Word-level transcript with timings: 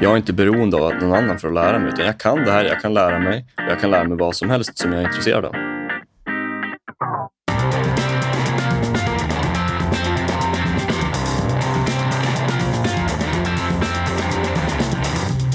Jag 0.00 0.12
är 0.12 0.16
inte 0.16 0.32
beroende 0.32 0.76
av 0.76 0.94
någon 0.94 1.12
annan 1.12 1.38
för 1.38 1.48
att 1.48 1.54
lära 1.54 1.78
mig, 1.78 1.88
utan 1.88 2.06
jag 2.06 2.20
kan 2.20 2.44
det 2.44 2.52
här, 2.52 2.64
jag 2.64 2.80
kan 2.80 2.94
lära 2.94 3.18
mig 3.18 3.46
och 3.56 3.70
jag 3.70 3.80
kan 3.80 3.90
lära 3.90 4.04
mig 4.04 4.18
vad 4.18 4.36
som 4.36 4.50
helst 4.50 4.78
som 4.78 4.92
jag 4.92 5.02
är 5.02 5.06
intresserad 5.06 5.44
av. 5.44 5.52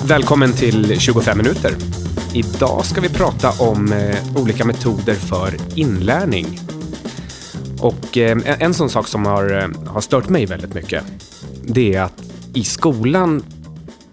Välkommen 0.08 0.54
till 0.54 1.00
25 1.00 1.38
minuter. 1.38 1.72
Idag 2.34 2.86
ska 2.86 3.02
vi 3.02 3.10
prata 3.10 3.64
om 3.64 3.94
eh, 3.94 4.42
olika 4.42 4.66
metoder 4.66 5.14
för 5.14 5.50
inlärning. 5.76 6.46
Och 7.80 8.18
eh, 8.18 8.38
en, 8.60 8.74
sån 8.74 8.90
sak 8.90 9.08
som 9.08 9.26
har, 9.26 9.58
eh, 9.58 9.88
har 9.88 10.02
stört 10.02 10.30
mig 10.30 10.46
väldigt 10.46 10.74
mycket, 10.74 11.04
det 11.64 11.96
är 11.96 12.02
att 12.02 12.24
i 12.54 12.64
skolan 12.64 13.44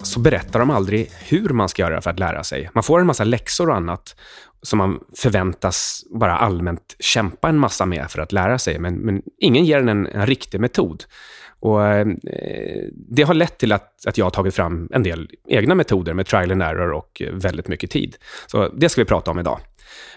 så 0.09 0.21
berättar 0.21 0.59
de 0.59 0.71
aldrig 0.71 1.11
hur 1.29 1.49
man 1.49 1.69
ska 1.69 1.83
göra 1.83 2.01
för 2.01 2.11
att 2.11 2.19
lära 2.19 2.45
sig. 2.45 2.71
Man 2.73 2.83
får 2.83 3.01
en 3.01 3.07
massa 3.07 3.25
läxor 3.25 3.69
och 3.69 3.77
annat 3.77 4.17
som 4.63 4.79
man 4.79 5.01
förväntas 5.17 6.05
bara 6.11 6.37
allmänt 6.37 6.97
kämpa 6.99 7.49
en 7.49 7.59
massa 7.59 7.87
med 7.87 8.11
för 8.11 8.23
att 8.23 8.33
lära 8.33 8.59
sig, 8.59 8.79
men, 8.79 8.95
men 8.95 9.23
ingen 9.39 9.65
ger 9.65 9.79
en 9.79 10.07
en, 10.07 10.27
riktig 10.27 10.61
metod. 10.61 11.05
Och, 11.61 11.87
eh, 11.87 12.07
det 12.93 13.23
har 13.23 13.35
lett 13.35 13.59
till 13.59 13.73
att, 13.73 14.07
att 14.07 14.19
jag 14.19 14.27
har 14.27 14.31
tagit 14.31 14.55
fram 14.55 14.89
en 14.93 15.03
del 15.03 15.31
egna 15.49 15.75
metoder 15.75 16.15
med 16.15 16.27
trial 16.27 16.51
and 16.51 16.63
error 16.63 16.93
och 16.93 17.23
väldigt 17.33 17.69
mycket 17.69 17.91
tid. 17.91 18.17
Så 18.47 18.69
det 18.69 18.89
ska 18.89 19.01
vi 19.01 19.07
prata 19.07 19.31
om 19.31 19.39
idag. 19.39 19.61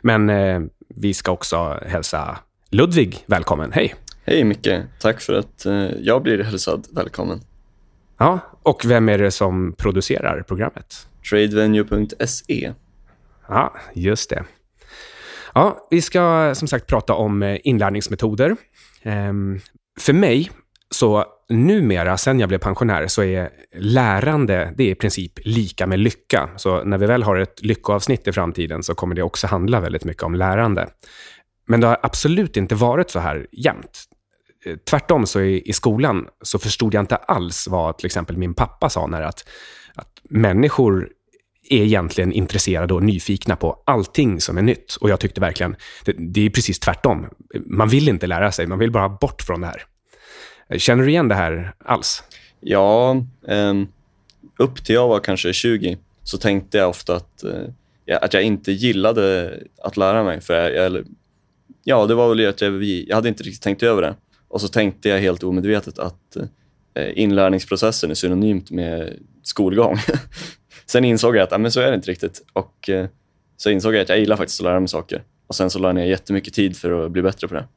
Men 0.02 0.30
eh, 0.30 0.62
vi 0.96 1.14
ska 1.14 1.32
också 1.32 1.80
hälsa 1.86 2.38
Ludvig 2.70 3.24
välkommen. 3.26 3.72
Hej! 3.72 3.96
Hej 4.26 4.44
Micke, 4.44 4.70
tack 5.00 5.22
för 5.22 5.34
att 5.34 5.66
eh, 5.66 5.90
jag 6.02 6.24
blir 6.24 6.44
hälsad 6.44 6.88
välkommen. 6.92 7.40
Ja, 8.22 8.40
och 8.64 8.86
vem 8.86 9.10
är 9.10 9.18
det 9.18 9.32
som 9.32 9.74
producerar 9.78 10.44
programmet? 10.48 11.08
Tradevenue.se. 11.30 12.74
Ja, 13.48 13.76
just 13.94 14.30
det. 14.30 14.44
Ja, 15.54 15.88
vi 15.90 16.02
ska 16.02 16.56
som 16.56 16.68
sagt 16.68 16.88
prata 16.88 17.14
om 17.14 17.44
eh, 17.44 17.58
inlärningsmetoder. 17.64 18.56
Ehm, 19.04 19.60
för 20.00 20.14
mig, 20.14 20.52
så 20.90 21.26
numera, 21.50 22.18
sen 22.18 22.40
jag 22.40 22.50
blev 22.50 22.60
pensionär, 22.60 23.08
så 23.08 23.24
är 23.24 23.50
lärande 23.76 24.74
det 24.78 24.84
är 24.84 24.92
i 24.92 24.96
princip 24.96 25.34
lika 25.46 25.88
med 25.88 26.00
lycka. 26.00 26.50
Så 26.58 26.84
när 26.84 26.98
vi 26.98 27.06
väl 27.06 27.24
har 27.24 27.36
ett 27.36 27.66
lyckoavsnitt 27.66 28.28
i 28.28 28.32
framtiden 28.32 28.84
så 28.84 28.96
kommer 28.96 29.16
det 29.16 29.24
också 29.24 29.48
handla 29.48 29.80
väldigt 29.80 30.06
mycket 30.06 30.24
om 30.24 30.36
lärande. 30.36 30.90
Men 31.68 31.82
det 31.82 31.88
har 31.88 32.00
absolut 32.04 32.58
inte 32.58 32.76
varit 32.76 33.10
så 33.10 33.20
här 33.20 33.48
jämt. 33.52 34.08
Eh, 34.66 34.78
tvärtom 34.78 35.26
så 35.26 35.42
i, 35.42 35.70
i 35.70 35.74
skolan 35.74 36.28
så 36.42 36.60
förstod 36.60 36.94
jag 36.94 37.02
inte 37.02 37.16
alls 37.16 37.68
vad 37.68 37.98
till 37.98 38.06
exempel 38.06 38.38
min 38.38 38.54
pappa 38.54 38.90
sa 38.90 39.08
när 39.08 39.22
att, 39.22 39.50
att 39.96 40.22
människor 40.24 41.10
är 41.70 41.84
egentligen 41.84 42.32
intresserade 42.32 42.94
och 42.94 43.04
nyfikna 43.04 43.56
på 43.56 43.84
allting 43.86 44.42
som 44.42 44.58
är 44.58 44.62
nytt. 44.62 44.96
Och 44.96 45.10
jag 45.10 45.20
tyckte 45.20 45.42
verkligen, 45.42 45.76
det, 46.06 46.16
det 46.18 46.46
är 46.46 46.50
precis 46.50 46.80
tvärtom. 46.80 47.28
Man 47.66 47.90
vill 47.90 48.10
inte 48.10 48.28
lära 48.28 48.52
sig, 48.52 48.68
man 48.68 48.80
vill 48.80 48.92
bara 48.92 49.10
bort 49.10 49.42
från 49.42 49.62
det 49.62 49.68
här. 49.68 49.84
Eh, 50.70 50.78
känner 50.78 51.04
du 51.04 51.10
igen 51.10 51.28
det 51.28 51.36
här 51.36 51.74
alls? 51.86 52.24
Ja, 52.60 53.16
um, 53.42 53.88
upp 54.58 54.86
till 54.86 54.96
jag 54.96 55.08
var 55.08 55.20
kanske 55.20 55.54
20 55.54 55.98
så 56.24 56.38
tänkte 56.38 56.78
jag 56.78 56.90
ofta 56.90 57.16
att, 57.16 57.44
uh, 57.46 58.18
att 58.22 58.34
jag 58.34 58.44
inte 58.44 58.72
gillade 58.72 59.60
att 59.84 59.98
lära 59.98 60.24
mig. 60.24 60.42
För 60.42 60.54
jag, 60.54 60.74
jag, 60.76 61.06
ja, 61.84 62.06
det 62.06 62.16
var 62.16 62.30
väl 62.30 62.50
att 62.50 62.62
jag, 62.62 62.84
jag 62.84 63.16
hade 63.16 63.30
inte 63.30 63.44
riktigt 63.44 63.64
tänkt 63.64 63.84
över 63.84 64.02
det. 64.02 64.16
Och 64.52 64.62
så 64.62 64.68
tänkte 64.68 65.10
jag 65.10 65.20
helt 65.20 65.44
omedvetet 65.44 66.00
att 66.00 66.36
eh, 66.96 67.10
inlärningsprocessen 67.16 68.12
är 68.12 68.16
synonymt 68.16 68.72
med 68.72 69.20
skolgång. 69.44 69.98
sen 70.86 71.06
insåg 71.06 71.36
jag 71.36 71.44
att 71.44 71.52
äh, 71.52 71.58
men 71.58 71.72
så 71.72 71.80
är 71.80 71.90
det 71.90 71.96
inte 71.96 72.12
riktigt. 72.12 72.42
Och 72.54 72.90
eh, 72.90 73.08
så 73.58 73.70
insåg 73.70 73.96
jag 73.96 74.02
att 74.02 74.10
jag 74.10 74.20
gillar 74.20 74.36
faktiskt 74.36 74.60
att 74.60 74.64
lära 74.64 74.80
mig 74.80 74.88
saker. 74.90 75.24
Och 75.48 75.56
sen 75.56 75.70
så 75.70 75.80
lade 75.80 75.90
jag 75.90 75.96
ner 75.96 76.12
jättemycket 76.12 76.54
tid 76.54 76.78
för 76.78 77.06
att 77.06 77.12
bli 77.12 77.22
bättre 77.22 77.48
på 77.48 77.54
det. 77.54 77.68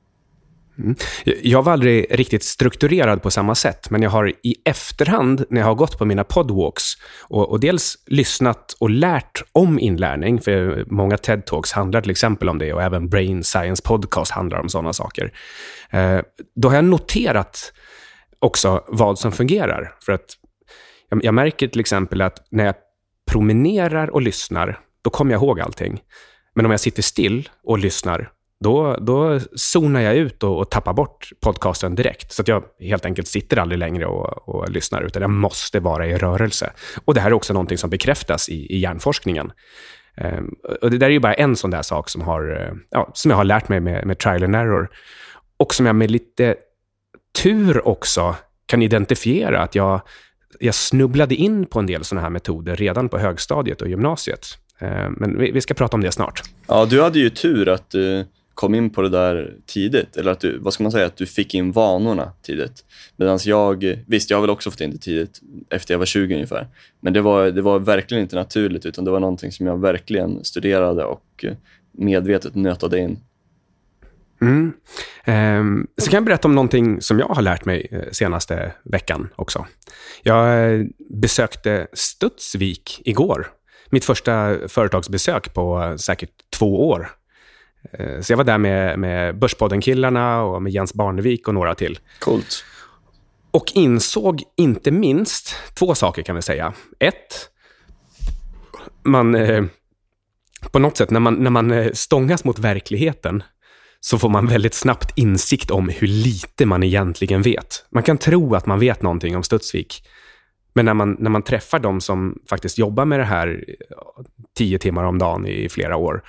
Mm. 0.78 0.96
Jag 1.24 1.62
var 1.62 1.72
aldrig 1.72 2.06
riktigt 2.10 2.44
strukturerad 2.44 3.22
på 3.22 3.30
samma 3.30 3.54
sätt, 3.54 3.90
men 3.90 4.02
jag 4.02 4.10
har 4.10 4.32
i 4.42 4.56
efterhand, 4.64 5.44
när 5.50 5.60
jag 5.60 5.68
har 5.68 5.74
gått 5.74 5.98
på 5.98 6.04
mina 6.04 6.24
podwalks 6.24 6.84
och, 7.22 7.50
och 7.50 7.60
dels 7.60 7.98
lyssnat 8.06 8.76
och 8.80 8.90
lärt 8.90 9.42
om 9.52 9.78
inlärning, 9.78 10.40
för 10.40 10.84
många 10.86 11.16
TED-talks 11.16 11.74
handlar 11.74 12.00
till 12.00 12.10
exempel 12.10 12.48
om 12.48 12.58
det 12.58 12.72
och 12.72 12.82
även 12.82 13.08
Brain 13.08 13.44
Science 13.44 13.82
Podcast 13.82 14.30
handlar 14.30 14.60
om 14.60 14.68
sådana 14.68 14.92
saker. 14.92 15.32
Eh, 15.90 16.20
då 16.54 16.68
har 16.68 16.74
jag 16.74 16.84
noterat 16.84 17.72
också 18.38 18.84
vad 18.88 19.18
som 19.18 19.32
fungerar. 19.32 19.94
För 20.04 20.12
att 20.12 20.26
jag, 21.10 21.24
jag 21.24 21.34
märker 21.34 21.68
till 21.68 21.80
exempel 21.80 22.20
att 22.20 22.46
när 22.50 22.64
jag 22.64 22.74
promenerar 23.30 24.10
och 24.10 24.22
lyssnar, 24.22 24.80
då 25.02 25.10
kommer 25.10 25.32
jag 25.32 25.42
ihåg 25.42 25.60
allting. 25.60 26.00
Men 26.54 26.64
om 26.64 26.70
jag 26.70 26.80
sitter 26.80 27.02
still 27.02 27.48
och 27.64 27.78
lyssnar, 27.78 28.30
då, 28.60 28.97
då 28.97 29.41
zonar 29.54 30.00
jag 30.00 30.16
ut 30.16 30.42
och, 30.42 30.59
och 30.59 30.70
tappar 30.70 30.92
bort 30.92 31.28
podcasten 31.41 31.94
direkt. 31.94 32.32
Så 32.32 32.42
att 32.42 32.48
jag 32.48 32.65
helt 32.81 33.04
enkelt 33.04 33.28
sitter 33.28 33.56
aldrig 33.56 33.78
längre 33.78 34.06
och, 34.06 34.48
och, 34.48 34.70
lyssnar, 34.70 35.03
utan 35.03 35.22
jag 35.22 35.31
måste 35.31 35.81
vara 35.81 36.06
i 36.06 36.16
rörelse. 36.16 36.72
Och 37.04 37.15
det 37.15 37.20
här 37.20 37.31
är 37.31 37.34
också 37.34 37.53
någonting 37.53 37.78
som 37.78 37.91
bekräftas 37.91 38.48
i, 38.48 38.66
i 38.75 38.78
hjärnforskningen. 38.78 39.53
Um, 40.16 40.54
och 40.82 40.91
det 40.91 40.98
där 40.98 41.06
är 41.06 41.10
ju 41.10 41.20
bara 41.20 41.34
en 41.34 41.56
sån 41.56 41.70
där 41.70 41.82
sak 41.82 42.09
som, 42.09 42.22
har, 42.22 42.60
eh, 42.60 42.75
ja, 42.91 43.10
som 43.15 43.31
jag 43.31 43.38
har 43.38 43.44
lärt 43.44 43.69
mig 43.69 43.81
med, 43.81 44.06
med 44.06 44.19
trial 44.19 44.44
and 44.44 44.56
error. 44.56 44.91
Och 45.56 45.75
som 45.75 45.86
jag 45.86 45.97
med 45.97 46.10
lite 46.10 46.56
tur 47.42 47.88
också 47.88 48.36
kan 48.66 48.82
identifiera 48.82 49.62
att 49.62 49.75
jag, 49.75 50.00
jag 50.60 50.75
snubblade 50.75 51.34
in 51.34 51.66
på 51.66 51.78
en 51.78 51.86
del 51.86 52.04
såna 52.04 52.21
här 52.21 52.31
metoder 52.31 52.76
redan 52.76 53.09
på 53.09 53.19
högstadiet 53.19 53.82
och 53.82 53.88
gymnasiet. 53.88 54.47
Ehm, 54.78 55.12
men 55.12 55.38
vi, 55.38 55.50
vi, 55.50 55.60
ska 55.60 55.75
prata 55.75 55.97
om 55.97 56.00
det 56.00 56.12
snart. 56.12 56.42
Ja, 56.66 56.86
du 56.86 57.03
hade 57.03 57.19
ju 57.19 57.31
tur 57.31 57.69
att 57.69 57.91
du 57.91 58.26
kom 58.54 58.75
in 58.75 58.91
på 58.91 59.03
det 59.03 59.09
där 59.09 59.54
tidigt. 59.66 60.16
Eller 60.16 60.31
att 60.31 60.41
du, 60.41 60.59
vad 60.59 60.72
ska 60.72 60.82
man 60.82 60.92
säga, 60.92 61.06
att 61.06 61.16
du 61.16 61.26
fick 61.26 61.54
in 61.54 61.72
vanorna 61.72 62.32
tidigt. 62.42 62.84
Medan 63.16 63.38
jag, 63.44 64.03
visst 64.06 64.31
jag 64.31 64.37
har 64.37 64.41
väl 64.41 64.50
också 64.50 64.70
fått 64.70 64.81
in 64.81 64.91
det 64.91 64.98
tidigt, 64.98 65.41
efter 65.70 65.94
jag 65.94 65.98
var 65.98 66.06
20 66.06 66.34
ungefär. 66.34 66.69
Men 67.00 67.12
det 67.12 67.20
var, 67.20 67.50
det 67.50 67.62
var 67.62 67.78
verkligen 67.78 68.22
inte 68.22 68.37
naturligt, 68.37 68.87
utan 68.87 69.04
det 69.04 69.10
var 69.10 69.20
någonting 69.20 69.53
som 69.53 69.66
jag 69.66 69.81
verkligen 69.81 70.44
studerade 70.44 71.04
och 71.04 71.44
medvetet 71.92 72.54
nötade 72.54 72.98
in. 72.98 73.19
Mm. 74.41 74.72
Eh, 75.25 75.84
så 75.98 76.10
kan 76.10 76.16
jag 76.16 76.25
berätta 76.25 76.48
om 76.48 76.54
någonting 76.54 77.00
som 77.00 77.19
jag 77.19 77.28
har 77.28 77.42
lärt 77.42 77.65
mig 77.65 77.88
eh, 77.91 78.03
senaste 78.12 78.72
veckan 78.82 79.28
också. 79.36 79.66
Jag 80.22 80.75
eh, 80.75 80.86
besökte 81.10 81.86
Studsvik 81.92 83.03
igår. 83.04 83.47
Mitt 83.91 84.04
första 84.04 84.56
företagsbesök 84.69 85.54
på 85.54 85.82
eh, 85.82 85.97
säkert 85.97 86.31
två 86.59 86.88
år. 86.88 87.09
Eh, 87.93 88.21
så 88.21 88.33
jag 88.33 88.37
var 88.37 88.45
där 88.45 88.59
med, 88.59 88.99
med 88.99 89.39
Börspodden-killarna 89.39 90.43
och 90.43 90.62
med 90.62 90.72
Jens 90.72 90.95
Barnevik 90.95 91.49
och 91.49 91.55
några 91.55 91.75
till. 91.75 91.99
Coolt. 92.19 92.65
Och 93.50 93.72
insåg 93.75 94.43
inte 94.56 94.91
minst 94.91 95.56
två 95.75 95.95
saker 95.95 96.22
kan 96.22 96.37
vi 96.37 96.43
säga. 96.43 96.72
Ett, 96.99 97.49
man... 99.03 99.34
Eh, 99.34 99.65
på 100.72 100.78
något 100.78 100.97
sätt, 100.97 101.11
när 101.11 101.21
man, 101.21 101.34
när 101.34 101.50
man 101.50 101.71
eh, 101.71 101.93
stångas 101.93 102.45
mot 102.45 102.59
verkligheten, 102.59 103.43
så 104.01 104.19
får 104.19 104.28
man 104.28 104.47
väldigt 104.47 104.75
snabbt 104.75 105.19
insikt 105.19 105.71
om 105.71 105.89
hur 105.89 106.06
lite 106.06 106.66
man 106.66 106.83
egentligen 106.83 107.43
vet. 107.43 107.87
Man 107.91 108.03
kan 108.03 108.19
tro 108.19 108.55
att 108.55 108.66
man 108.66 108.81
vet 108.81 109.03
någonting 109.03 109.37
om 109.37 109.43
Studsvik, 109.43 110.09
men 110.75 110.84
när 110.84 110.95
man, 110.95 111.16
när 111.19 111.31
man 111.31 111.43
träffar 111.43 111.78
de 111.78 112.01
som 112.01 112.39
faktiskt 112.51 112.78
jobbar 112.78 113.05
med 113.05 113.21
det 113.21 113.25
här 113.25 113.65
tio 114.56 114.78
timmar 114.78 115.05
om 115.05 115.19
dagen 115.19 115.47
i 115.47 115.69
flera 115.69 115.97
år, 115.97 116.22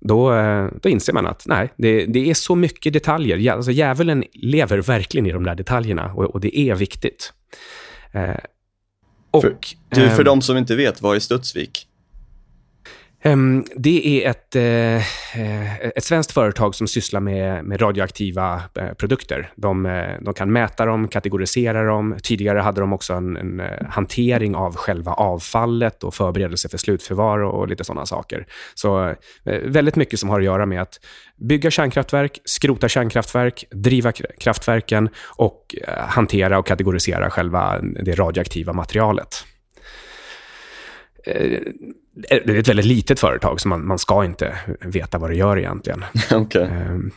då, 0.00 0.34
eh, 0.34 0.68
då 0.82 0.88
inser 0.88 1.12
man 1.12 1.26
att 1.26 1.46
nej, 1.46 1.72
det, 1.76 2.06
det 2.06 2.30
är 2.30 2.34
så 2.34 2.54
mycket 2.54 2.92
detaljer. 2.92 3.52
Alltså, 3.52 3.70
djävulen 3.70 4.24
lever 4.32 4.78
verkligen 4.78 5.26
i 5.26 5.32
de 5.32 5.44
där 5.44 5.54
detaljerna 5.54 6.12
och, 6.12 6.24
och 6.24 6.40
det 6.40 6.58
är 6.58 6.74
viktigt. 6.74 7.32
Eh, 8.12 8.36
och, 9.30 9.42
för, 9.42 9.56
du, 9.88 10.10
för 10.10 10.20
eh, 10.20 10.24
de 10.24 10.42
som 10.42 10.56
inte 10.56 10.76
vet, 10.76 11.02
vad 11.02 11.16
är 11.16 11.20
Studsvik? 11.20 11.86
Ehm, 13.26 13.64
det 13.76 14.24
är 14.24 14.30
ett, 14.30 14.56
eh, 14.56 14.96
eh, 15.40 15.78
ett 15.78 16.04
svenskt 16.04 16.32
företag 16.32 16.74
som 16.74 16.86
sysslar 16.86 17.20
med, 17.20 17.64
med 17.64 17.82
radioaktiva 17.82 18.62
eh, 18.74 18.92
produkter. 18.92 19.52
De, 19.56 20.04
de, 20.20 20.34
kan 20.34 20.52
mäta 20.52 20.86
dem, 20.86 21.08
kategorisera 21.08 21.84
dem. 21.84 22.16
Tidigare 22.22 22.58
hade 22.58 22.80
de 22.80 22.92
också 22.92 23.12
en, 23.12 23.36
en 23.36 23.62
hantering 23.90 24.54
av 24.54 24.76
själva 24.76 25.12
avfallet 25.12 26.04
och 26.04 26.14
förberedelse 26.14 26.68
för 26.68 26.78
slutförvar 26.78 27.38
och 27.38 27.68
lite 27.68 27.84
sådana 27.84 28.06
saker. 28.06 28.46
Så 28.74 29.14
väldigt 29.64 29.96
mycket 29.96 30.20
som 30.20 30.28
har 30.28 30.40
att 30.40 30.44
göra 30.44 30.66
med 30.66 30.82
att 30.82 31.00
bygga 31.36 31.70
kärnkraftverk, 31.70 32.40
skrota 32.44 32.88
kärnkraftverk, 32.88 33.64
driva 33.70 34.12
kraftverken 34.12 35.08
och 35.36 35.74
hantera 36.08 36.58
och 36.58 36.66
kategorisera 36.66 37.30
själva 37.30 37.80
det 37.82 38.14
radioaktiva 38.14 38.72
materialet 38.72 39.44
det 41.26 42.30
är 42.30 42.58
ett 42.58 42.68
väldigt 42.68 42.86
litet 42.86 43.20
företag, 43.20 43.60
så 43.60 43.68
man, 43.68 43.86
man 43.86 43.98
ska 43.98 44.24
inte 44.24 44.58
veta 44.80 45.18
vad 45.18 45.30
det 45.30 45.36
gör 45.36 45.58
egentligen. 45.58 46.04
okay. 46.34 46.62
Ehm, 46.62 47.10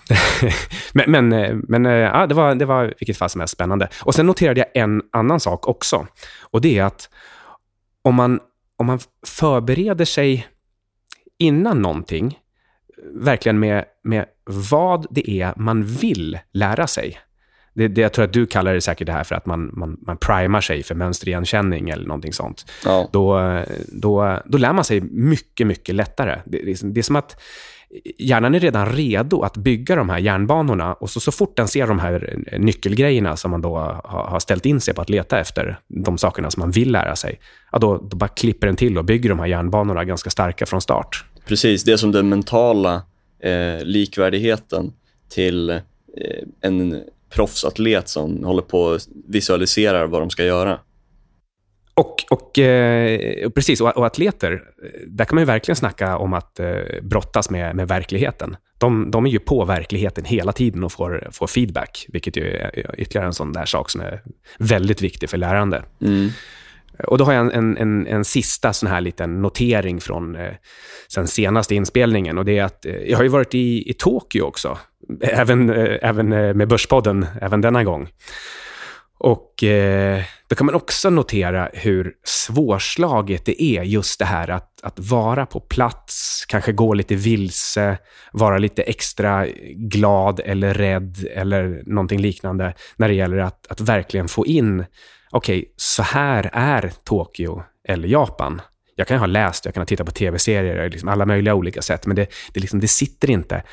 men 0.93 1.11
men, 1.11 1.57
men 1.67 1.85
ja, 1.85 2.27
det, 2.27 2.35
var, 2.35 2.55
det 2.55 2.65
var 2.65 2.93
vilket 2.99 3.17
fall 3.17 3.29
som 3.29 3.41
helst 3.41 3.53
spännande. 3.53 3.89
Och 4.03 4.15
Sen 4.15 4.25
noterade 4.25 4.59
jag 4.59 4.83
en 4.83 5.01
annan 5.11 5.39
sak 5.39 5.67
också. 5.67 6.07
Och 6.41 6.61
Det 6.61 6.77
är 6.77 6.83
att 6.83 7.09
om 8.01 8.15
man, 8.15 8.39
om 8.77 8.85
man 8.85 8.99
förbereder 9.27 10.05
sig 10.05 10.47
innan 11.37 11.81
någonting, 11.81 12.39
verkligen 13.13 13.59
med, 13.59 13.85
med 14.03 14.25
vad 14.43 15.07
det 15.09 15.29
är 15.29 15.53
man 15.55 15.83
vill 15.83 16.39
lära 16.53 16.87
sig. 16.87 17.19
Det, 17.79 17.87
det, 17.87 18.01
jag 18.01 18.13
tror 18.13 18.25
att 18.25 18.33
du 18.33 18.45
kallar 18.45 18.73
det 18.73 18.81
säkert 18.81 19.07
det 19.07 19.13
här 19.13 19.23
för 19.23 19.35
att 19.35 19.45
man, 19.45 19.69
man, 19.73 19.97
man 20.01 20.17
primar 20.17 20.61
sig 20.61 20.83
för 20.83 20.95
mönsterigenkänning 20.95 21.89
eller 21.89 22.05
någonting 22.05 22.33
sånt. 22.33 22.65
Ja. 22.85 23.09
Då, 23.11 23.59
då, 23.87 24.39
då 24.45 24.57
lär 24.57 24.73
man 24.73 24.83
sig 24.83 25.01
mycket, 25.01 25.67
mycket 25.67 25.95
lättare. 25.95 26.39
Det, 26.45 26.61
det, 26.65 26.93
det 26.93 26.99
är 26.99 27.03
som 27.03 27.15
att 27.15 27.41
hjärnan 28.17 28.55
är 28.55 28.59
redan 28.59 28.85
redo 28.85 29.41
att 29.41 29.57
bygga 29.57 29.95
de 29.95 30.09
här 30.09 30.17
järnbanorna 30.17 30.93
och 30.93 31.09
så, 31.09 31.19
så 31.19 31.31
fort 31.31 31.57
den 31.57 31.67
ser 31.67 31.87
de 31.87 31.99
här 31.99 32.43
nyckelgrejerna 32.57 33.35
som 33.35 33.51
man 33.51 33.61
då 33.61 33.77
har, 33.77 34.27
har 34.29 34.39
ställt 34.39 34.65
in 34.65 34.81
sig 34.81 34.93
på 34.93 35.01
att 35.01 35.09
leta 35.09 35.39
efter, 35.39 35.79
de 35.87 36.17
sakerna 36.17 36.51
som 36.51 36.61
man 36.61 36.71
vill 36.71 36.91
lära 36.91 37.15
sig, 37.15 37.39
ja, 37.71 37.79
då, 37.79 37.97
då 37.97 38.17
bara 38.17 38.27
klipper 38.27 38.67
den 38.67 38.75
till 38.75 38.97
och 38.97 39.05
bygger 39.05 39.29
de 39.29 39.39
här 39.39 39.47
järnbanorna 39.47 40.05
ganska 40.05 40.29
starka 40.29 40.65
från 40.65 40.81
start. 40.81 41.25
Precis, 41.47 41.83
det 41.83 41.91
är 41.91 41.97
som 41.97 42.11
den 42.11 42.29
mentala 42.29 43.01
eh, 43.43 43.83
likvärdigheten 43.83 44.93
till 45.29 45.69
eh, 45.69 45.77
en 46.61 47.03
proffsatlet 47.29 48.09
som 48.09 48.43
håller 48.43 48.61
på 48.61 48.81
och 48.81 48.99
visualiserar 49.27 50.07
vad 50.07 50.21
de 50.21 50.29
ska 50.29 50.43
göra. 50.43 50.79
Och, 51.93 52.25
och 52.29 52.59
eh, 52.59 53.49
precis, 53.49 53.81
och, 53.81 53.97
och, 53.97 54.05
atleter, 54.05 54.63
där 55.07 55.25
kan 55.25 55.35
man 55.35 55.41
ju 55.41 55.45
verkligen 55.45 55.75
snacka 55.75 56.17
om 56.17 56.33
att 56.33 56.59
eh, 56.59 56.77
brottas 57.01 57.49
med, 57.49 57.75
med 57.75 57.87
verkligheten. 57.87 58.57
De, 58.77 59.11
de 59.11 59.25
är 59.25 59.29
ju 59.29 59.39
på 59.39 59.65
verkligheten 59.65 60.25
hela 60.25 60.51
tiden 60.51 60.83
och 60.83 60.91
får, 60.91 61.27
får 61.31 61.47
feedback, 61.47 62.05
vilket 62.09 62.37
är 62.37 62.71
ytterligare 62.97 63.27
en 63.27 63.33
sån 63.33 63.53
där 63.53 63.65
sak 63.65 63.89
som 63.89 64.01
är 64.01 64.21
väldigt 64.57 65.01
viktig 65.01 65.29
för 65.29 65.37
lärande. 65.37 65.83
Mm. 66.01 66.29
Och 67.07 67.17
då 67.17 67.25
har 67.25 67.33
jag 67.33 67.45
en, 67.45 67.51
en, 67.51 67.77
en, 67.77 68.07
en 68.07 68.25
sista 68.25 68.73
sån 68.73 68.89
här 68.89 69.01
liten 69.01 69.41
notering 69.41 70.01
från 70.01 70.35
eh, 70.35 70.53
sen 71.07 71.27
senaste 71.27 71.75
inspelningen. 71.75 72.37
Och 72.37 72.45
det 72.45 72.57
är 72.57 72.63
att 72.63 72.85
eh, 72.85 72.95
jag 72.95 73.17
har 73.17 73.23
ju 73.23 73.29
varit 73.29 73.55
i, 73.55 73.89
i 73.89 73.93
Tokyo 73.93 74.43
också. 74.43 74.77
Även, 75.21 75.69
eh, 75.69 75.97
även 76.01 76.33
eh, 76.33 76.53
med 76.53 76.67
Börspodden, 76.67 77.25
även 77.41 77.61
denna 77.61 77.83
gång. 77.83 78.09
Och 79.19 79.63
eh, 79.63 80.21
då 80.47 80.55
kan 80.55 80.65
man 80.65 80.75
också 80.75 81.09
notera 81.09 81.69
hur 81.73 82.13
svårslaget 82.23 83.45
det 83.45 83.63
är 83.63 83.83
just 83.83 84.19
det 84.19 84.25
här 84.25 84.49
att, 84.49 84.83
att 84.83 84.99
vara 84.99 85.45
på 85.45 85.59
plats, 85.59 86.45
kanske 86.47 86.71
gå 86.71 86.93
lite 86.93 87.15
vilse, 87.15 87.97
vara 88.31 88.57
lite 88.57 88.81
extra 88.83 89.47
glad 89.75 90.41
eller 90.45 90.73
rädd 90.73 91.27
eller 91.35 91.83
någonting 91.85 92.21
liknande 92.21 92.73
när 92.97 93.07
det 93.07 93.13
gäller 93.13 93.37
att, 93.37 93.67
att 93.67 93.81
verkligen 93.81 94.27
få 94.27 94.45
in, 94.45 94.85
okej, 95.31 95.59
okay, 95.59 95.71
så 95.75 96.03
här 96.03 96.49
är 96.53 96.93
Tokyo 97.03 97.63
eller 97.83 98.07
Japan. 98.07 98.61
Jag 98.95 99.07
kan 99.07 99.19
ha 99.19 99.25
läst, 99.25 99.65
jag 99.65 99.73
kan 99.73 99.81
ha 99.81 99.85
tittat 99.85 100.05
på 100.05 100.11
tv-serier, 100.11 100.89
liksom 100.89 101.09
alla 101.09 101.25
möjliga 101.25 101.55
olika 101.55 101.81
sätt, 101.81 102.05
men 102.05 102.15
det, 102.15 102.27
det, 102.53 102.59
liksom, 102.59 102.79
det 102.79 102.87
sitter 102.87 103.29
inte. 103.29 103.63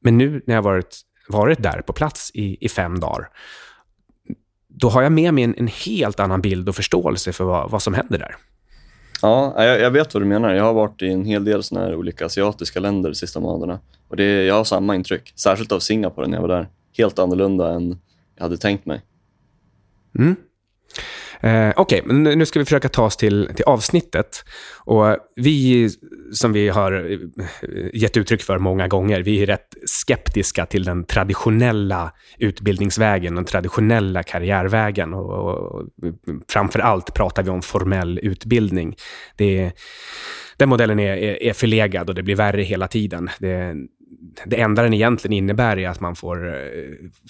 Men 0.00 0.18
nu 0.18 0.42
när 0.46 0.54
jag 0.54 0.62
varit, 0.62 1.00
varit 1.28 1.62
där 1.62 1.82
på 1.86 1.92
plats 1.92 2.30
i, 2.34 2.64
i 2.64 2.68
fem 2.68 3.00
dagar, 3.00 3.28
då 4.68 4.88
har 4.88 5.02
jag 5.02 5.12
med 5.12 5.34
mig 5.34 5.44
en, 5.44 5.54
en 5.58 5.68
helt 5.68 6.20
annan 6.20 6.40
bild 6.40 6.68
och 6.68 6.76
förståelse 6.76 7.32
för 7.32 7.44
vad, 7.44 7.70
vad 7.70 7.82
som 7.82 7.94
händer 7.94 8.18
där. 8.18 8.36
Ja, 9.22 9.64
jag, 9.64 9.80
jag, 9.80 9.90
vet 9.90 10.14
vad 10.14 10.22
du 10.22 10.26
menar. 10.26 10.54
Jag 10.54 10.64
har 10.64 10.72
varit 10.72 11.02
i 11.02 11.08
en 11.08 11.24
hel 11.24 11.44
del 11.44 11.62
såna 11.62 11.80
här 11.80 11.94
olika 11.94 12.26
asiatiska 12.26 12.80
länder 12.80 13.10
de 13.10 13.14
sista 13.14 13.40
månaderna. 13.40 13.80
Och 14.08 14.16
det, 14.16 14.44
jag 14.44 14.54
har 14.54 14.64
samma 14.64 14.94
intryck, 14.94 15.32
särskilt 15.36 15.72
av 15.72 15.78
Singapore 15.78 16.26
när 16.26 16.36
jag 16.36 16.42
var 16.42 16.48
där. 16.48 16.68
Helt 16.96 17.18
annorlunda 17.18 17.72
än 17.72 17.98
jag 18.36 18.42
hade 18.42 18.56
tänkt 18.56 18.86
mig. 18.86 19.02
Mm. 20.18 20.36
Eh, 21.44 21.72
Okej, 21.76 22.02
okay, 22.02 22.16
nu 22.36 22.46
ska 22.46 22.58
vi 22.58 22.64
försöka 22.64 22.88
ta 22.88 23.04
oss 23.04 23.16
till, 23.16 23.50
till 23.56 23.64
avsnittet. 23.64 24.44
Och 24.78 25.16
vi, 25.36 25.88
som 26.32 26.52
vi 26.52 26.68
har 26.68 26.92
eh, 26.92 27.18
gett 27.92 28.16
uttryck 28.16 28.42
för 28.42 28.58
många 28.58 28.88
gånger, 28.88 29.22
vi 29.22 29.42
är 29.42 29.46
rätt 29.46 29.74
skeptiska 29.86 30.66
till 30.66 30.84
den 30.84 31.04
traditionella 31.04 32.12
utbildningsvägen, 32.38 33.34
den 33.34 33.44
traditionella 33.44 34.22
karriärvägen. 34.22 35.14
Och, 35.14 35.30
och, 35.30 35.74
och 35.74 35.88
framför 36.48 36.78
allt 36.78 37.14
pratar 37.14 37.42
vi 37.42 37.50
om 37.50 37.62
formell 37.62 38.20
utbildning. 38.22 38.96
Det, 39.36 39.72
den 40.56 40.68
modellen 40.68 40.98
är, 40.98 41.16
är, 41.16 41.42
är 41.42 41.52
förlegad 41.52 42.08
och 42.08 42.14
det 42.14 42.22
blir 42.22 42.36
värre 42.36 42.62
hela 42.62 42.88
tiden. 42.88 43.30
Det, 43.38 43.74
det 44.46 44.60
enda 44.60 44.82
den 44.82 44.94
egentligen 44.94 45.32
innebär 45.32 45.78
är 45.78 45.88
att 45.88 46.00
man 46.00 46.16
får, 46.16 46.48
eh, 46.48 46.54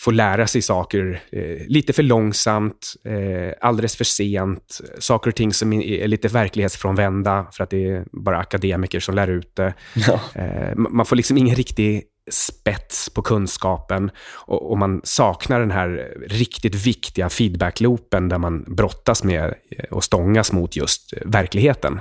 får 0.01 0.13
lära 0.13 0.47
sig 0.47 0.63
saker 0.63 1.23
eh, 1.33 1.67
lite 1.67 1.93
för 1.93 2.03
långsamt, 2.03 2.95
eh, 3.05 3.53
alldeles 3.61 3.97
för 3.97 4.05
sent, 4.05 4.81
saker 4.99 5.31
och 5.31 5.37
ting 5.37 5.53
som 5.53 5.73
är 5.73 6.09
lite 6.09 6.29
verklighetsfrånvända 6.29 7.47
för 7.53 7.65
att 7.65 7.71
det 7.71 7.89
är 7.89 8.05
bara 8.13 8.39
akademiker 8.39 9.01
som 9.01 9.15
lär 9.15 9.29
ut 9.29 9.57
det. 9.57 9.75
Ja. 9.95 10.21
Eh, 10.35 10.77
man 10.77 11.07
får 11.07 11.17
liksom 11.17 11.37
ingen 11.37 11.57
riktig 11.57 12.03
spets 12.31 13.11
på 13.11 13.23
kunskapen 13.23 14.11
och, 14.35 14.71
och, 14.71 14.79
man 14.79 15.01
saknar 15.05 15.61
den 15.61 15.71
här 15.71 16.15
riktigt 16.27 16.75
viktiga 16.75 17.29
feedbackloopen 17.29 18.29
där 18.29 18.39
man 18.39 18.65
brottas 18.77 19.25
med 19.25 19.55
och 19.91 20.05
stångas 20.05 20.53
mot 20.53 20.77
just 20.77 21.13
verkligheten. 21.25 22.01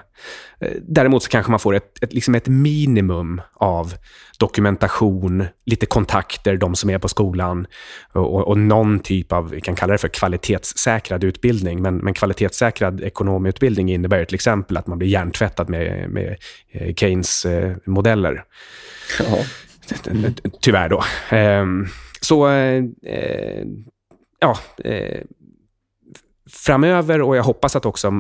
Däremot 0.82 1.24
så 1.24 1.30
kanske 1.30 1.52
man 1.52 1.60
får 1.60 1.76
ett, 1.76 2.04
ett, 2.04 2.14
liksom 2.14 2.36
ett 2.36 2.48
minimum 2.48 3.42
av 3.54 3.94
dokumentation, 4.38 5.46
lite 5.66 5.86
kontakter, 5.86 6.58
de 6.58 6.76
som 6.76 6.90
är 6.90 6.98
på 6.98 7.08
skolan 7.08 7.68
och, 8.14 8.48
och 8.48 8.58
någon 8.58 9.00
typ 9.00 9.32
av, 9.32 9.50
vi 9.50 9.62
kan 9.62 9.76
kalla 9.76 9.92
det 9.92 9.98
för 9.98 10.08
kvalitetssäkrad 10.08 11.24
utbildning, 11.24 11.82
men, 11.82 11.98
men 11.98 12.14
kvalitetssäkrad 12.14 13.02
ekonomutbildning 13.02 13.92
innebär 13.92 14.26
till 14.26 14.36
exempel 14.36 14.78
att 14.78 14.88
man 14.88 14.98
blir 14.98 15.08
hjärntvättad 15.08 15.70
med, 15.70 16.10
med 16.10 16.38
eh, 16.72 16.94
Keynes 16.94 17.46
eh, 17.46 17.76
modeller. 17.86 18.44
Ja. 19.20 19.38
Tyvärr 20.62 20.90
då. 20.90 21.04
Ehm, 21.30 21.88
så, 22.22 22.50
eh, 22.50 22.84
ja, 24.40 24.58
eh, 24.84 25.22
framöver 26.50 27.22
och 27.22 27.38
jag 27.38 27.44
hoppas 27.44 27.76
att 27.76 27.86
också 27.86 28.08
eh, 28.08 28.14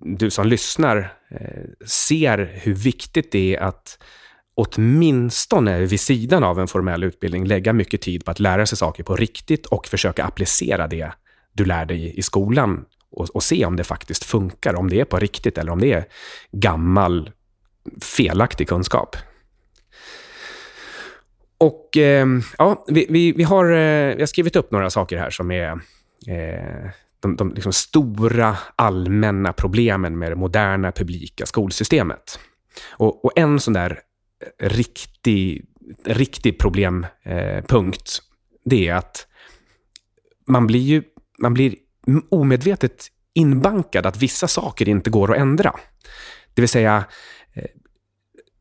du 0.00 0.30
som 0.30 0.46
lyssnar 0.46 1.14
eh, 1.30 1.86
ser 1.86 2.38
hur 2.62 2.74
viktigt 2.74 3.32
det 3.32 3.56
är 3.56 3.60
att 3.60 3.98
åtminstone 4.54 5.80
vid 5.80 6.00
sidan 6.00 6.44
av 6.44 6.60
en 6.60 6.68
formell 6.68 7.04
utbildning 7.04 7.46
lägga 7.46 7.72
mycket 7.72 8.00
tid 8.00 8.24
på 8.24 8.30
att 8.30 8.40
lära 8.40 8.66
sig 8.66 8.78
saker 8.78 9.02
på 9.02 9.16
riktigt 9.16 9.66
och 9.66 9.86
försöka 9.86 10.24
applicera 10.24 10.86
det 10.86 11.12
du 11.52 11.64
lär 11.64 11.84
dig 11.84 12.18
i 12.18 12.22
skolan 12.22 12.84
och, 13.10 13.30
och 13.30 13.42
se 13.42 13.64
om 13.64 13.76
det 13.76 13.84
faktiskt 13.84 14.24
funkar, 14.24 14.74
om 14.74 14.90
det 14.90 15.00
är 15.00 15.04
på 15.04 15.18
riktigt 15.18 15.58
eller 15.58 15.72
om 15.72 15.80
det 15.80 15.92
är 15.92 16.04
gammal 16.52 17.30
felaktig 18.00 18.68
kunskap. 18.68 19.16
Och 21.62 21.96
eh, 21.96 22.26
ja, 22.58 22.84
vi, 22.88 23.06
vi, 23.10 23.32
vi, 23.32 23.42
har, 23.42 23.64
eh, 23.64 24.14
vi 24.14 24.22
har 24.22 24.26
skrivit 24.26 24.56
upp 24.56 24.70
några 24.70 24.90
saker 24.90 25.18
här 25.18 25.30
som 25.30 25.50
är 25.50 25.70
eh, 26.26 26.90
de, 27.20 27.36
de 27.36 27.54
liksom 27.54 27.72
stora 27.72 28.56
allmänna 28.76 29.52
problemen 29.52 30.18
med 30.18 30.30
det 30.32 30.36
moderna 30.36 30.92
publika 30.92 31.46
skolsystemet. 31.46 32.38
Och, 32.90 33.24
och 33.24 33.32
en 33.36 33.60
sån 33.60 33.74
där 33.74 34.00
eh, 34.60 34.68
riktig, 34.68 35.66
riktig 36.04 36.58
problempunkt, 36.58 38.08
eh, 38.18 38.24
det 38.64 38.88
är 38.88 38.94
att 38.94 39.26
man 40.46 40.66
blir 40.66 40.80
ju 40.80 41.02
man 41.38 41.54
blir 41.54 41.74
omedvetet 42.30 43.06
inbankad 43.34 44.06
att 44.06 44.16
vissa 44.22 44.48
saker 44.48 44.88
inte 44.88 45.10
går 45.10 45.32
att 45.32 45.38
ändra. 45.38 45.74
Det 46.54 46.62
vill 46.62 46.68
säga, 46.68 47.04
eh, 47.54 47.64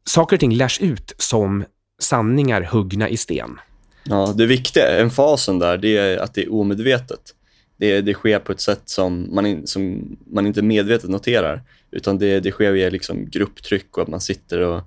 saker 0.04 0.36
och 0.36 0.40
ting 0.40 0.56
lärs 0.56 0.82
ut 0.82 1.14
som 1.18 1.66
sanningar 2.02 2.62
huggna 2.62 3.10
i 3.10 3.18
sten. 3.18 3.60
Ja, 4.04 4.34
det 4.38 4.46
viktiga, 4.46 5.00
en 5.00 5.10
fasen 5.10 5.60
där, 5.60 5.78
det 5.78 5.98
är 5.98 6.18
att 6.18 6.34
det 6.34 6.44
är 6.44 6.54
omedvetet. 6.54 7.36
Det, 7.78 8.02
det 8.02 8.14
sker 8.14 8.40
på 8.40 8.52
ett 8.52 8.62
sätt 8.62 8.82
som 8.86 9.36
man, 9.36 9.46
in, 9.46 9.68
som 9.68 10.02
man 10.32 10.48
inte 10.48 10.62
medvetet 10.62 11.10
noterar, 11.10 11.62
utan 11.92 12.18
det, 12.18 12.40
det 12.40 12.52
sker 12.52 12.72
via 12.72 12.90
liksom 12.90 13.30
grupptryck 13.30 13.98
och 13.98 14.04
att 14.04 14.10
man 14.10 14.22
sitter 14.22 14.60
och 14.60 14.82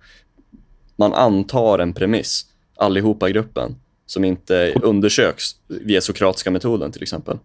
man 0.97 1.14
antar 1.14 1.78
en 1.78 1.92
premiss, 1.92 2.47
allihopa 2.76 3.28
i 3.28 3.33
gruppen, 3.33 3.76
som 4.06 4.25
inte 4.25 4.75
undersöks 4.83 5.50
via 5.68 6.00
sokratiska 6.00 6.50
metoden 6.50 6.92
till 6.92 7.02
exempel. 7.02 7.38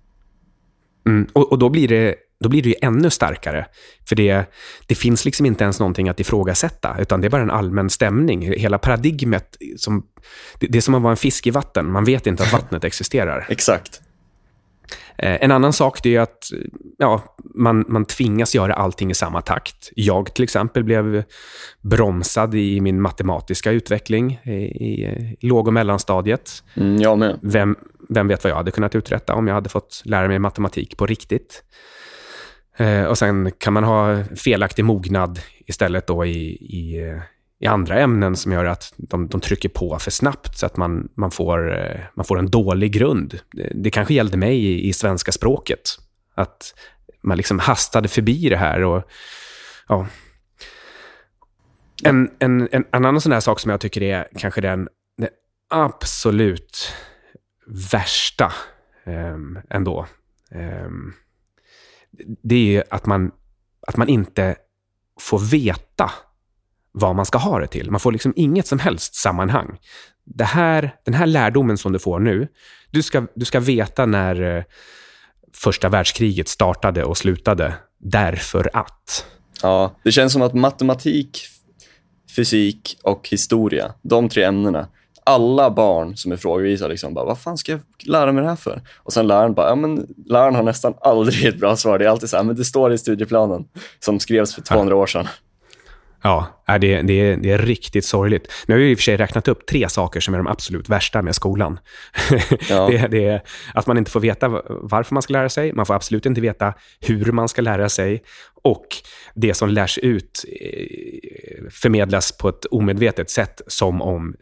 Mm, 1.07 1.27
och, 1.33 1.51
och 1.51 1.59
då 1.59 1.69
blir 1.69 1.88
det 1.88 2.15
då 2.39 2.50
blir 2.50 2.62
det 2.62 2.69
ju 2.69 2.75
ännu 2.81 3.10
starkare. 3.10 3.65
För 4.10 4.15
det, 4.15 4.46
det 4.88 4.96
finns 4.96 5.25
liksom 5.25 5.46
inte 5.46 5.63
ens 5.63 5.79
någonting 5.79 6.10
att 6.10 6.19
ifrågasätta, 6.19 6.96
utan 7.00 7.22
det 7.22 7.27
är 7.27 7.29
bara 7.29 7.41
en 7.41 7.51
allmän 7.51 7.89
stämning. 7.89 8.53
Hela 8.53 8.77
paradigmet, 8.77 9.58
som, 9.77 10.05
det, 10.60 10.67
det 10.67 10.77
är 10.77 10.81
som 10.81 10.96
att 10.96 11.01
vara 11.01 11.12
en 11.12 11.17
fisk 11.17 11.48
i 11.48 11.51
vatten. 11.51 11.91
Man 11.91 12.05
vet 12.05 12.27
inte 12.27 12.43
att 12.43 12.53
vattnet 12.53 12.84
existerar. 12.84 13.46
Exakt. 13.50 14.01
Eh, 15.17 15.38
en 15.43 15.51
annan 15.51 15.74
sak 15.74 16.05
är 16.05 16.19
att 16.19 16.50
ja, 16.98 17.22
man, 17.55 17.86
man 17.88 18.05
tvingas 18.05 18.55
göra 18.55 18.74
allting 18.74 19.12
i 19.12 19.13
samma 19.13 19.41
takt. 19.41 19.89
Jag 19.96 20.34
till 20.34 20.43
exempel 20.43 20.84
blev 20.84 21.24
bromsad 21.81 22.55
i 22.55 22.81
min 22.81 23.01
matematiska 23.01 23.72
utveckling 23.72 24.39
i, 24.43 24.51
i 24.51 25.38
låg 25.39 25.67
och 25.67 25.74
mellanstadiet. 25.74 26.63
Mm, 26.75 27.01
jag 27.01 27.19
med. 27.19 27.39
Vem, 27.41 27.75
vem 28.10 28.27
vet 28.27 28.43
vad 28.43 28.51
jag 28.51 28.58
hade 28.58 28.72
kunnat 28.72 28.96
uträtta 28.96 29.34
om 29.34 29.48
jag 29.48 29.55
hade 29.55 29.69
fått 29.69 30.01
lära 30.05 30.27
mig 30.27 30.39
matematik 30.39 30.98
på 30.98 31.05
riktigt. 31.05 31.63
Eh, 32.79 33.03
och 33.03 33.17
sen 33.17 33.51
kan 33.57 33.74
man 33.74 33.83
ha 33.83 34.24
felaktig 34.36 34.86
mognad 34.86 35.39
istället 35.67 36.07
då 36.07 36.25
i, 36.25 36.50
i, 36.51 37.13
i 37.59 37.67
andra 37.67 38.00
ämnen 38.00 38.36
som 38.36 38.51
gör 38.51 38.65
att 38.65 38.93
de, 38.98 39.27
de 39.27 39.41
trycker 39.41 39.69
på 39.69 40.00
för 40.00 40.12
snabbt 40.12 40.57
så 40.57 40.65
att 40.65 40.77
man, 40.77 41.09
man, 41.15 41.31
får, 41.31 41.77
eh, 41.77 42.00
man 42.13 42.25
får 42.25 42.39
en 42.39 42.50
dålig 42.50 42.91
grund. 42.91 43.39
Det, 43.51 43.71
det 43.75 43.89
kanske 43.89 44.13
gällde 44.13 44.38
mig 44.38 44.65
i, 44.65 44.89
i 44.89 44.93
svenska 44.93 45.31
språket. 45.31 45.81
Att 46.36 46.74
man 47.21 47.38
liksom 47.38 47.59
hastade 47.59 48.07
förbi 48.07 48.50
det 48.50 48.57
här. 48.57 48.83
och 48.83 49.03
ja. 49.88 50.07
En, 52.03 52.31
en, 52.39 52.67
en 52.71 52.86
annan 52.91 53.21
sån 53.21 53.31
här 53.31 53.39
sak 53.39 53.59
som 53.59 53.71
jag 53.71 53.79
tycker 53.79 54.03
är 54.03 54.27
kanske 54.38 54.62
den, 54.62 54.88
den 55.17 55.29
absolut 55.69 56.93
värsta 57.91 58.53
um, 59.05 59.59
ändå. 59.69 60.07
Um, 60.51 61.13
det 62.43 62.75
är 62.75 62.83
att 62.89 63.05
man, 63.05 63.31
att 63.87 63.97
man 63.97 64.09
inte 64.09 64.55
får 65.19 65.39
veta 65.39 66.11
vad 66.91 67.15
man 67.15 67.25
ska 67.25 67.37
ha 67.37 67.59
det 67.59 67.67
till. 67.67 67.91
Man 67.91 67.99
får 67.99 68.11
liksom 68.11 68.33
inget 68.35 68.67
som 68.67 68.79
helst 68.79 69.15
sammanhang. 69.15 69.79
Det 70.25 70.43
här, 70.43 70.95
den 71.05 71.13
här 71.13 71.25
lärdomen 71.25 71.77
som 71.77 71.91
du 71.91 71.99
får 71.99 72.19
nu, 72.19 72.47
du 72.91 73.03
ska, 73.03 73.27
du 73.35 73.45
ska 73.45 73.59
veta 73.59 74.05
när 74.05 74.57
eh, 74.57 74.63
första 75.53 75.89
världskriget 75.89 76.47
startade 76.47 77.03
och 77.03 77.17
slutade 77.17 77.73
därför 77.97 78.69
att. 78.73 79.25
Ja, 79.61 79.95
det 80.03 80.11
känns 80.11 80.33
som 80.33 80.41
att 80.41 80.53
matematik, 80.53 81.39
fysik 82.35 82.99
och 83.03 83.29
historia, 83.29 83.93
de 84.01 84.29
tre 84.29 84.43
ämnena, 84.43 84.87
alla 85.29 85.69
barn 85.71 86.17
som 86.17 86.31
är 86.31 86.38
frågevisa, 86.38 86.88
liksom 86.88 87.13
bara, 87.13 87.25
vad 87.25 87.39
fan 87.39 87.57
ska 87.57 87.71
jag 87.71 87.81
lära 88.05 88.31
mig 88.31 88.43
det 88.43 88.50
här 88.50 88.55
för? 88.55 88.81
Och 88.98 89.13
sen 89.13 89.27
läraren 89.27 89.53
bara, 89.53 89.69
ja 89.69 89.75
men 89.75 90.07
läraren 90.25 90.55
har 90.55 90.63
nästan 90.63 90.93
aldrig 91.01 91.45
ett 91.45 91.59
bra 91.59 91.75
svar. 91.75 92.00
Det 92.00 92.05
är 92.05 92.09
alltid 92.09 92.29
så 92.29 92.38
här, 92.38 92.43
men 92.43 92.55
det 92.55 92.65
står 92.65 92.93
i 92.93 92.98
studieplanen 92.98 93.65
som 94.00 94.19
skrevs 94.19 94.55
för 94.55 94.62
200 94.62 94.95
år 94.95 95.07
sedan. 95.07 95.27
Ja, 96.21 96.48
det, 96.67 97.01
det, 97.01 97.13
är, 97.13 97.38
det 97.38 97.51
är 97.51 97.57
riktigt 97.57 98.05
sorgligt. 98.05 98.51
Nu 98.67 98.74
har 98.74 98.79
vi 98.79 98.91
i 98.91 98.93
och 98.93 98.98
för 98.98 99.03
sig 99.03 99.17
räknat 99.17 99.48
upp 99.48 99.65
tre 99.65 99.89
saker 99.89 100.19
som 100.19 100.33
är 100.33 100.38
de 100.38 100.48
absolut 100.48 100.89
värsta 100.89 101.21
med 101.21 101.36
skolan. 101.36 101.79
Ja. 102.69 102.88
det, 102.88 103.07
det, 103.07 103.25
är 103.25 103.41
att 103.74 103.88
man 103.88 103.98
inte 103.98 104.12
får 104.12 104.19
veta 104.19 104.50
varför 104.67 105.13
man 105.13 105.21
ska 105.21 105.33
lära 105.33 105.50
sig, 105.50 105.74
man 105.74 105.86
får 105.86 105.93
absolut 105.93 106.25
inte 106.25 106.41
veta 106.41 106.74
hur 107.00 107.31
man 107.31 107.48
ska 107.48 107.62
lära 107.62 107.89
sig 107.89 108.24
och 108.63 108.86
det 109.36 109.53
som 109.53 109.69
lärs 109.69 109.98
ut 109.98 110.45
eh, 110.62 111.69
förmedlas 111.71 112.38
på 112.38 112.50
ett 112.50 112.65
omedvetet 112.65 113.29
sätt 113.29 113.62
som 113.67 114.01
om 114.01 114.36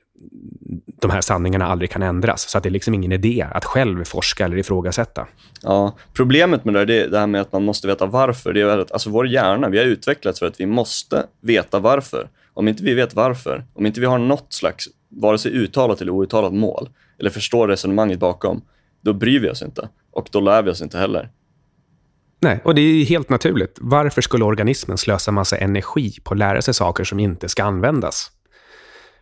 de 1.01 1.12
här 1.12 1.22
sanningarna 1.22 1.66
aldrig 1.66 1.92
kan 1.92 2.04
ändras. 2.04 2.50
Så 2.50 2.58
att 2.58 2.63
det 2.63 2.70
är 2.70 2.72
liksom 2.72 2.94
ingen 2.94 3.12
idé 3.12 3.48
att 3.51 3.66
själv 3.66 4.04
forska 4.04 4.46
eller 4.46 4.58
ifrågasätta. 4.58 5.27
Ja, 5.62 5.98
problemet 6.13 6.66
med 6.66 6.74
det, 6.74 6.86
det 6.86 7.04
är 7.04 7.08
det 7.08 7.20
här 7.20 7.27
med 7.27 7.42
att 7.42 7.51
man 7.51 7.63
måste 7.63 7.88
veta 7.88 8.06
varför. 8.06 8.54
Det 8.54 8.62
är 8.62 8.77
att 8.77 8.92
alltså 8.92 9.10
vår 9.10 9.27
hjärna, 9.27 9.70
vi 9.70 9.77
har 9.77 9.86
utvecklats 9.86 10.39
för 10.39 10.46
att 10.46 10.60
vi 10.60 10.66
måste 10.66 11.25
veta 11.42 11.80
varför. 11.80 12.30
Om 12.54 12.68
inte 12.68 12.84
vi 12.84 12.94
vet 12.94 13.13
varför, 13.13 13.66
om 13.74 13.86
inte 13.86 14.00
vi 14.00 14.06
har 14.06 14.18
något 14.18 14.54
slags, 14.54 14.88
vare 15.10 15.38
sig 15.38 15.51
uttalat 15.51 16.01
eller 16.01 16.12
outtalat 16.12 16.54
mål, 16.54 16.89
eller 17.20 17.30
förstår 17.30 17.68
resonemanget 17.68 18.20
bakom, 18.20 18.62
då 19.01 19.13
bryr 19.13 19.39
vi 19.39 19.50
oss 19.50 19.62
inte. 19.62 19.89
Och 20.12 20.27
då 20.32 20.39
lär 20.39 20.63
vi 20.63 20.72
oss 20.72 20.82
inte 20.82 20.98
heller. 20.98 21.30
Nej, 22.39 22.62
och 22.63 22.75
det 22.75 22.82
är 22.82 23.06
helt 23.06 23.30
naturligt. 23.30 23.77
Varför 23.82 24.22
skulle 24.22 24.46
organismen 24.46 24.98
slösa 24.98 25.32
massa 25.32 25.58
energi 25.58 26.18
på 26.24 26.34
att 26.34 26.38
lära 26.38 26.62
sig 26.62 26.74
saker 26.74 27.04
som 27.04 27.20
inte 27.20 27.50
ska 27.50 27.63
användas? 27.63 28.32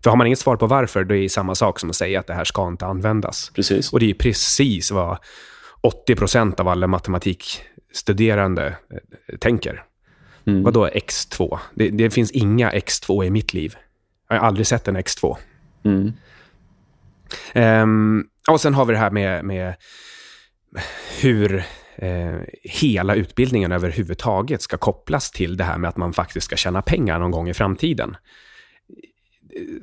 För 0.06 0.10
har 0.10 0.18
man 0.18 0.28
inget 0.28 0.40
svar 0.40 0.56
på 0.56 0.68
varför, 0.68 1.04
då 1.04 1.16
är 1.16 1.22
det 1.22 1.30
samma 1.30 1.56
sak 1.56 1.80
som 1.80 1.90
att 1.90 1.96
säga 1.96 2.20
att 2.20 2.28
det 2.28 2.34
här 2.34 2.44
ska 2.44 2.68
inte 2.68 2.86
användas. 2.86 3.52
Precis. 3.56 3.94
Och 3.94 4.00
det 4.00 4.10
är 4.10 4.14
precis 4.14 4.92
vad 4.92 5.18
80 5.82 6.16
procent 6.16 6.60
av 6.60 6.68
alla 6.68 6.88
matematikstuderande 6.88 8.68
eh, 8.68 9.38
tänker. 9.38 9.84
Mm. 10.48 10.64
Vad 10.64 10.74
då 10.74 10.88
X2? 10.88 11.60
Det, 11.74 11.90
det, 11.90 12.10
finns 12.10 12.32
inga 12.32 12.72
X2 12.72 13.24
i 13.24 13.30
mitt 13.30 13.54
liv. 13.54 13.76
Jag 14.30 14.40
har 14.40 14.48
aldrig 14.48 14.68
sett 14.68 14.88
en 14.88 14.98
X2. 14.98 15.38
Mm. 15.84 16.14
Um, 17.84 18.28
och 18.50 18.62
sen 18.62 18.74
har 18.74 18.86
vi 18.86 18.94
det 18.94 19.00
här 19.00 19.12
med, 19.12 19.46
med 19.46 19.76
hur 21.22 21.64
eh, 21.96 22.40
hela 22.64 23.16
utbildningen 23.16 23.72
överhuvudtaget 23.72 24.62
ska 24.62 24.78
kopplas 24.78 25.32
till 25.32 25.58
det 25.58 25.64
här 25.64 25.78
med 25.78 25.90
att 25.90 25.98
man 25.98 26.14
faktiskt 26.14 26.46
ska 26.46 26.56
tjäna 26.56 26.82
pengar 26.82 27.20
någon 27.20 27.32
gång 27.32 27.50
i 27.50 27.54
framtiden 27.54 28.18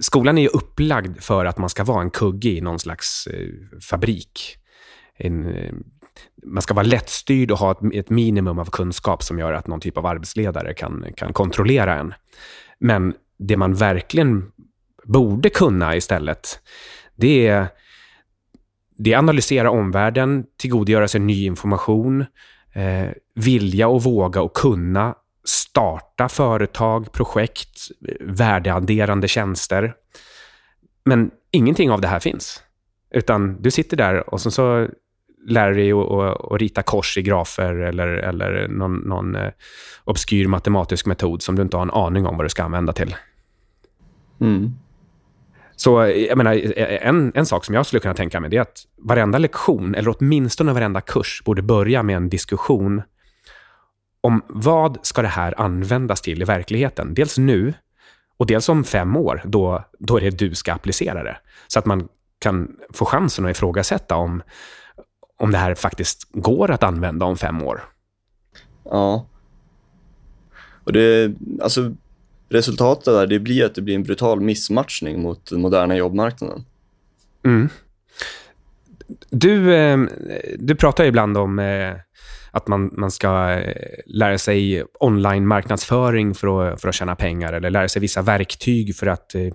skolan 0.00 0.38
är 0.38 0.42
ju 0.42 0.48
upplagd 0.48 1.20
för 1.20 1.44
att 1.44 1.58
man 1.58 1.68
ska 1.68 1.84
vara 1.84 2.02
en 2.02 2.10
kugge 2.10 2.48
i 2.48 2.60
någon 2.60 2.78
slags 2.78 3.26
eh, 3.26 3.48
fabrik. 3.90 4.56
En, 5.16 5.46
eh, 5.46 5.72
man 6.46 6.62
ska 6.62 6.74
vara 6.74 6.86
lättstyrd 6.86 7.50
och 7.50 7.58
ha 7.58 7.70
ett, 7.70 7.94
ett, 7.94 8.10
minimum 8.10 8.58
av 8.58 8.70
kunskap 8.70 9.22
som 9.22 9.38
gör 9.38 9.52
att 9.52 9.66
någon 9.66 9.80
typ 9.80 9.98
av 9.98 10.06
arbetsledare 10.06 10.74
kan, 10.74 11.04
kan 11.16 11.32
kontrollera 11.32 12.00
en. 12.00 12.14
Men 12.78 13.14
det 13.38 13.56
man 13.56 13.74
verkligen 13.74 14.52
borde 15.04 15.50
kunna 15.50 15.96
istället, 15.96 16.60
det 17.16 17.46
är, 17.46 17.66
det 18.98 19.12
är 19.12 19.18
analysera 19.18 19.70
omvärlden, 19.70 20.44
tillgodogöra 20.56 21.08
sig 21.08 21.20
ny 21.20 21.46
information, 21.46 22.24
eh, 22.72 23.08
vilja 23.34 23.88
och 23.88 24.02
våga 24.02 24.42
och 24.42 24.56
kunna 24.56 25.14
starta 25.44 26.28
företag, 26.28 27.12
projekt, 27.12 27.80
värdeadderande 28.20 29.28
tjänster. 29.28 29.94
Men 31.04 31.30
ingenting 31.50 31.90
av 31.90 32.00
det 32.00 32.08
här 32.08 32.20
finns. 32.20 32.62
Utan 33.14 33.62
du 33.62 33.70
sitter 33.70 33.96
där 33.96 34.34
och 34.34 34.40
så, 34.40 34.50
så 34.50 34.88
lär 35.46 35.70
du 35.70 35.74
dig 35.74 35.92
att, 35.92 36.60
rita 36.60 36.82
kors 36.82 37.18
i 37.18 37.22
grafer 37.22 37.74
eller, 37.74 38.08
eller 38.08 38.68
någon, 38.68 38.96
någon 38.96 39.34
eh, 39.34 39.50
obskyr 40.04 40.46
matematisk 40.46 41.06
metod 41.06 41.42
som 41.42 41.56
du 41.56 41.62
inte 41.62 41.76
har 41.76 41.82
en 41.82 41.90
aning 41.90 42.26
om 42.26 42.36
vad 42.36 42.44
du 42.44 42.50
ska 42.50 42.62
använda 42.62 42.92
till. 42.92 43.16
Mm. 44.40 44.70
Så 45.76 46.06
jag 46.28 46.38
menar, 46.38 46.78
en, 46.78 47.32
en 47.34 47.46
sak 47.46 47.64
som 47.64 47.74
jag 47.74 47.86
skulle 47.86 48.00
kunna 48.00 48.14
tänka 48.14 48.40
mig 48.40 48.56
är 48.56 48.60
att 48.60 48.78
varenda 48.98 49.38
lektion, 49.38 49.94
eller 49.94 50.14
åtminstone 50.18 50.72
varenda 50.72 51.00
kurs, 51.00 51.42
borde 51.44 51.62
börja 51.62 52.02
med 52.02 52.16
en 52.16 52.28
diskussion 52.28 53.02
om 54.22 54.42
vad 54.48 54.98
ska 55.02 55.22
det 55.22 55.28
här 55.28 55.60
användas 55.60 56.20
till 56.20 56.42
i 56.42 56.44
verkligheten? 56.44 57.14
Dels 57.14 57.38
nu 57.38 57.74
och 58.36 58.46
dels 58.46 58.68
om 58.68 58.84
fem 58.84 59.16
år, 59.16 59.42
då, 59.44 59.84
då 59.98 60.16
är 60.16 60.20
det 60.20 60.30
du 60.30 60.54
ska 60.54 60.72
applicera 60.72 61.22
det. 61.22 61.36
Så 61.68 61.78
att 61.78 61.86
man 61.86 62.08
kan 62.38 62.76
få 62.92 63.04
chansen 63.04 63.44
att 63.44 63.50
ifrågasätta 63.50 64.16
om, 64.16 64.42
om 65.36 65.50
det 65.50 65.58
här 65.58 65.74
faktiskt 65.74 66.28
går 66.32 66.70
att 66.70 66.82
använda 66.82 67.26
om 67.26 67.36
fem 67.36 67.62
år. 67.62 67.84
Ja. 68.84 69.26
Och 70.84 70.92
det, 70.92 71.34
alltså, 71.62 71.94
resultatet 72.48 73.04
där 73.04 73.26
det 73.26 73.38
blir 73.38 73.64
att 73.64 73.74
det 73.74 73.82
blir 73.82 73.94
en 73.94 74.02
brutal 74.02 74.40
missmatchning 74.40 75.22
mot 75.22 75.46
den 75.50 75.60
moderna 75.60 75.96
jobbmarknaden. 75.96 76.64
Mm. 77.44 77.68
Du, 79.30 79.74
eh, 79.74 79.98
du 80.58 80.74
pratar 80.74 81.04
ibland 81.04 81.36
om 81.36 81.58
eh, 81.58 81.94
att 82.52 82.68
man, 82.68 82.90
man 82.92 83.10
ska 83.10 83.50
eh, 83.50 83.74
lära 84.06 84.38
sig 84.38 84.84
online-marknadsföring 85.00 86.34
för 86.34 86.72
att, 86.72 86.80
för 86.80 86.88
att 86.88 86.94
tjäna 86.94 87.16
pengar 87.16 87.52
eller 87.52 87.70
lära 87.70 87.88
sig 87.88 88.00
vissa 88.00 88.22
verktyg 88.22 88.96
för 88.96 89.06
att 89.06 89.34
eh, 89.34 89.48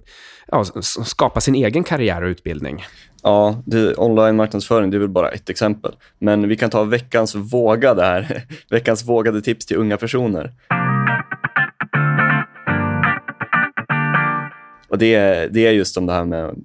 ja, 0.48 0.64
skapa 0.82 1.42
sin 1.42 1.56
egen 1.56 1.84
karriär 1.84 2.22
och 2.22 2.28
utbildning. 2.28 2.84
Ja, 3.24 3.64
online-marknadsföring 3.98 4.92
det 4.92 4.98
är 4.98 5.00
väl 5.00 5.10
bara 5.10 5.30
ett 5.30 5.50
exempel. 5.50 5.96
Men 6.20 6.48
vi 6.48 6.56
kan 6.56 6.70
ta 6.70 6.84
veckans 6.84 7.36
vågade 7.36 8.04
här. 8.04 8.44
veckans 8.70 9.06
vågade 9.06 9.42
tips 9.42 9.66
till 9.66 9.78
unga 9.78 9.98
personer. 9.98 10.54
Och 14.90 14.98
det, 14.98 15.20
det 15.54 15.68
är 15.68 15.72
just 15.72 15.98
om 15.98 16.06
det 16.06 16.14
här 16.14 16.26
med 16.26 16.56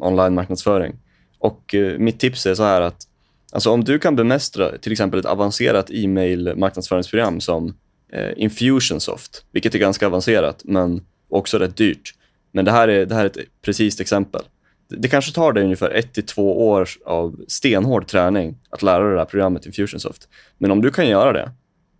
online-marknadsföring. 0.00 0.96
Och 1.38 1.74
eh, 1.74 1.98
mitt 1.98 2.20
tips 2.20 2.46
är 2.46 2.54
så 2.54 2.62
här 2.62 2.80
att 2.80 3.09
Alltså 3.52 3.70
om 3.70 3.84
du 3.84 3.98
kan 3.98 4.16
bemästra 4.16 4.78
till 4.78 4.92
exempel 4.92 5.20
ett 5.20 5.26
avancerat 5.26 5.90
e-mail 5.90 6.54
marknadsföringsprogram 6.56 7.40
som 7.40 7.74
eh, 8.12 8.32
Infusionsoft, 8.36 9.44
vilket 9.52 9.74
är 9.74 9.78
ganska 9.78 10.06
avancerat 10.06 10.62
men 10.64 11.02
också 11.28 11.58
rätt 11.58 11.76
dyrt. 11.76 12.14
Men 12.52 12.64
det 12.64 12.70
här 12.70 12.88
är, 12.88 13.06
det 13.06 13.14
här 13.14 13.22
är 13.22 13.26
ett 13.26 13.38
precis 13.62 14.00
exempel. 14.00 14.42
Det, 14.88 14.96
det 14.96 15.08
kanske 15.08 15.32
tar 15.32 15.52
dig 15.52 15.64
ungefär 15.64 15.90
ett 15.90 16.12
till 16.12 16.26
två 16.26 16.68
år 16.68 16.88
av 17.04 17.40
stenhård 17.48 18.06
träning 18.06 18.58
att 18.70 18.82
lära 18.82 19.04
dig 19.04 19.12
det 19.12 19.18
här 19.18 19.24
programmet 19.24 19.66
Infusionsoft. 19.66 20.28
Men 20.58 20.70
om 20.70 20.82
du 20.82 20.90
kan 20.90 21.08
göra 21.08 21.32
det 21.32 21.50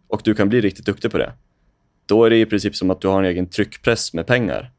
och 0.09 0.21
du 0.25 0.35
kan 0.35 0.49
bli 0.49 0.61
riktigt 0.61 0.87
duktig 0.87 1.11
på 1.11 1.19
det, 1.19 1.33
då 2.07 2.25
är 2.25 2.31
det 2.31 2.41
i 2.41 2.47
princip 2.47 2.77
som 2.77 2.91
att 2.91 3.01
du 3.01 3.09
har 3.09 3.19
en 3.19 3.31
egen 3.31 3.47
tryckpress 3.47 4.13
med 4.13 4.27
pengar. 4.27 4.71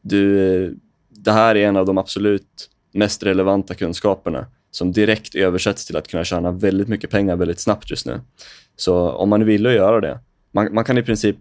Du, 0.00 0.54
eh, 0.64 0.70
det 1.10 1.32
här 1.32 1.54
är 1.54 1.68
en 1.68 1.76
av 1.76 1.86
de 1.86 1.98
absolut 1.98 2.70
mest 2.92 3.22
relevanta 3.22 3.74
kunskaperna 3.74 4.46
som 4.74 4.92
direkt 4.92 5.34
översätts 5.34 5.86
till 5.86 5.96
att 5.96 6.08
kunna 6.08 6.24
tjäna 6.24 6.50
väldigt 6.50 6.88
mycket 6.88 7.10
pengar 7.10 7.36
väldigt 7.36 7.60
snabbt 7.60 7.90
just 7.90 8.06
nu. 8.06 8.20
Så 8.76 9.10
om 9.10 9.28
man 9.28 9.44
vill 9.44 9.64
göra 9.64 10.00
det, 10.00 10.18
man, 10.52 10.74
man 10.74 10.84
kan 10.84 10.98
i 10.98 11.02
princip, 11.02 11.36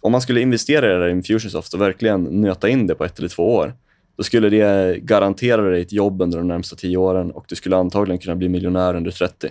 om 0.00 0.12
man 0.12 0.20
skulle 0.20 0.40
investera 0.40 0.86
i 0.86 0.88
det 0.88 0.98
där 0.98 1.08
i 1.08 1.10
Infusionsoft 1.10 1.74
och 1.74 1.80
verkligen 1.80 2.24
nöta 2.24 2.68
in 2.68 2.86
det 2.86 2.94
på 2.94 3.04
ett 3.04 3.18
eller 3.18 3.28
två 3.28 3.54
år, 3.54 3.74
då 4.16 4.22
skulle 4.22 4.48
det 4.48 4.98
garantera 4.98 5.62
dig 5.62 5.82
ett 5.82 5.92
jobb 5.92 6.22
under 6.22 6.38
de 6.38 6.48
närmsta 6.48 6.76
tio 6.76 6.96
åren 6.96 7.30
och 7.30 7.44
du 7.48 7.56
skulle 7.56 7.76
antagligen 7.76 8.18
kunna 8.18 8.36
bli 8.36 8.48
miljonär 8.48 8.94
under 8.96 9.10
30. 9.10 9.48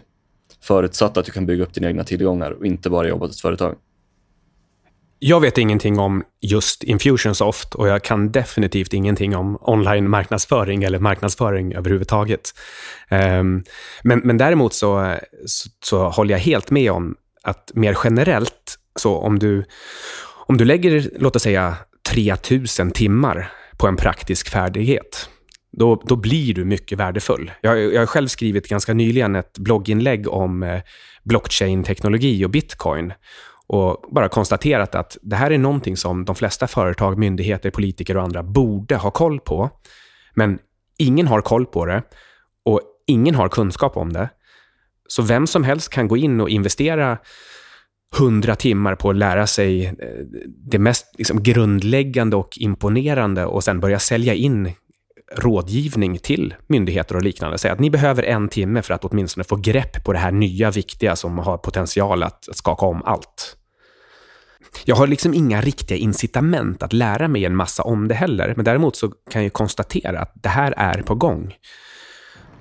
förutsatt 0.62 1.18
att 1.18 1.26
du 1.26 1.32
kan 1.32 1.46
bygga 1.46 1.64
upp 1.64 1.74
dina 1.74 1.88
egna 1.88 2.04
tillgångar 2.04 2.52
och 2.52 2.66
inte 2.66 2.90
bara 2.90 3.08
jobba 3.08 3.26
åt 3.26 3.32
ett 3.32 3.40
företag. 3.40 3.76
Jag 5.22 5.40
vet 5.40 5.58
ingenting 5.58 6.00
om 6.00 6.24
just 6.42 6.84
Infusionsoft 6.84 7.76
och 7.76 7.88
jag 7.88 8.04
kan 8.04 8.32
definitivt 8.32 8.94
ingenting 8.94 9.36
om 9.36 9.58
online-marknadsföring 9.62 10.84
eller 10.84 11.00
marknadsföring 11.00 11.74
överhuvudtaget. 11.74 12.54
Um, 13.12 13.64
men, 14.04 14.20
men 14.20 14.38
däremot 14.38 14.74
så, 14.74 15.18
så, 15.46 15.70
så, 15.84 16.10
håller 16.10 16.34
jag 16.34 16.40
helt 16.40 16.72
med 16.72 16.92
om 16.92 17.16
att 17.44 17.72
mer 17.74 17.98
generellt, 18.04 18.76
så 18.96 19.18
om 19.18 19.40
du, 19.40 19.66
om 20.48 20.58
du 20.58 20.66
lägger, 20.66 21.10
låt 21.18 21.36
oss 21.36 21.44
säga, 21.44 21.76
3000 22.10 22.92
timmar 22.92 23.52
på 23.78 23.88
en 23.88 23.96
praktisk 23.96 24.50
färdighet, 24.50 25.30
då, 25.72 26.02
då 26.06 26.16
blir 26.16 26.54
du 26.54 26.66
mycket 26.66 26.98
värdefull. 26.98 27.52
Jag, 27.62 27.94
jag 27.94 28.02
har 28.02 28.06
själv 28.06 28.28
skrivit 28.28 28.68
ganska 28.68 28.94
nyligen 28.94 29.36
ett 29.36 29.58
blogginlägg 29.58 30.28
om 30.28 30.64
eh, 30.64 30.82
blockchain-teknologi 31.24 32.46
och 32.46 32.50
bitcoin 32.50 33.14
och 33.70 34.04
bara 34.12 34.30
konstaterat 34.30 34.96
att 34.96 35.18
det 35.22 35.36
här 35.36 35.52
är 35.52 35.58
någonting 35.58 35.98
som 35.98 36.26
de 36.26 36.36
flesta 36.36 36.68
företag, 36.68 37.18
myndigheter, 37.18 37.72
politiker 37.72 38.18
och 38.18 38.24
andra 38.24 38.44
borde 38.44 38.96
ha 38.96 39.12
koll 39.12 39.40
på. 39.40 39.70
Men 40.34 40.60
ingen 40.98 41.28
har 41.28 41.42
koll 41.42 41.66
på 41.66 41.86
det 41.86 42.04
och 42.66 42.82
ingen 43.08 43.36
har 43.36 43.50
kunskap 43.50 43.98
om 43.98 44.14
det. 44.14 44.30
Så 45.08 45.22
vem 45.22 45.48
som 45.48 45.64
helst 45.64 45.90
kan 45.90 46.08
gå 46.08 46.18
in 46.18 46.42
och 46.42 46.50
investera 46.50 47.18
100 48.18 48.56
timmar 48.56 48.96
på 48.96 49.10
att 49.10 49.16
lära 49.16 49.48
sig 49.48 49.86
eh, 49.86 49.94
det 50.72 50.80
mest 50.80 51.16
liksom, 51.18 51.44
grundläggande 51.44 52.36
och 52.36 52.58
imponerande 52.58 53.46
och 53.46 53.64
sen 53.64 53.80
börja 53.80 54.00
sälja 54.00 54.34
in 54.34 54.72
rådgivning 55.36 56.18
till 56.18 56.56
myndigheter 56.68 57.16
och 57.16 57.24
liknande. 57.24 57.58
Säga 57.58 57.74
att 57.74 57.80
ni 57.80 57.90
behöver 57.90 58.24
en 58.24 58.50
timme 58.50 58.82
för 58.82 58.94
att 58.94 59.06
åtminstone 59.06 59.44
få 59.44 59.56
grepp 59.56 60.04
på 60.04 60.14
det 60.14 60.20
här 60.20 60.32
nya, 60.32 60.72
viktiga 60.72 61.16
som 61.16 61.38
har 61.38 61.58
potential 61.58 62.24
att 62.24 62.48
skaka 62.52 62.86
om 62.86 63.04
allt. 63.04 63.56
Jag 64.86 64.96
har 64.96 65.08
liksom 65.08 65.34
inga 65.34 65.62
riktiga 65.62 65.98
incitament 65.98 66.84
att 66.84 66.94
lära 66.94 67.28
mig 67.28 67.46
en 67.46 67.56
massa 67.56 67.84
om 67.84 68.08
det 68.08 68.16
heller, 68.16 68.54
men 68.56 68.66
däremot 68.66 68.96
så 68.96 69.10
kan 69.10 69.44
jag 69.44 69.54
konstatera 69.54 70.20
att 70.20 70.34
det 70.36 70.50
här 70.50 70.74
är 70.78 71.02
på 71.02 71.16
gång. 71.16 71.56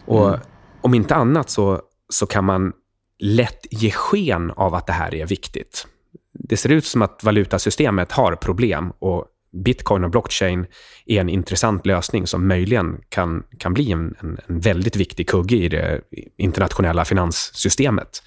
Och 0.06 0.28
mm. 0.28 0.40
om 0.80 0.94
inte 0.94 1.14
annat 1.14 1.50
så, 1.50 1.80
så 2.08 2.26
kan 2.26 2.44
man 2.44 2.72
lätt 3.18 3.66
ge 3.70 3.90
sken 3.90 4.50
av 4.50 4.75
att 4.75 4.87
det 4.87 4.92
här 4.92 5.14
är 5.14 5.26
viktigt. 5.26 5.87
Det 6.32 6.56
ser 6.56 6.68
ut 6.68 6.84
som 6.84 7.02
att 7.02 7.25
valutasystemet 7.25 8.12
har 8.12 8.37
problem 8.37 8.92
och 8.98 9.26
bitcoin 9.62 10.04
och 10.04 10.10
blockchain 10.10 10.66
är 11.06 11.20
en 11.20 11.28
intressant 11.28 11.86
lösning 11.86 12.26
som 12.26 12.48
möjligen 12.48 13.00
kan, 13.08 13.42
kan 13.58 13.74
bli 13.74 13.92
en, 13.92 14.14
en, 14.20 14.38
en 14.46 14.60
väldigt 14.60 14.96
viktig 14.96 15.28
kugge 15.28 15.56
i 15.56 15.68
det 15.68 16.00
internationella 16.36 17.04
finanssystemet. 17.04 18.22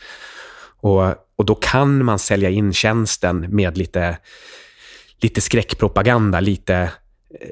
Och, 0.82 1.04
och 1.36 1.46
då 1.46 1.56
kan 1.56 2.06
man 2.06 2.20
sälja 2.20 2.50
in 2.50 2.74
tjänsten 2.74 3.56
med 3.56 3.78
lite, 3.78 4.18
lite 5.22 5.42
skräckpropaganda, 5.42 6.40
lite... 6.40 6.76
Eh, 6.76 7.50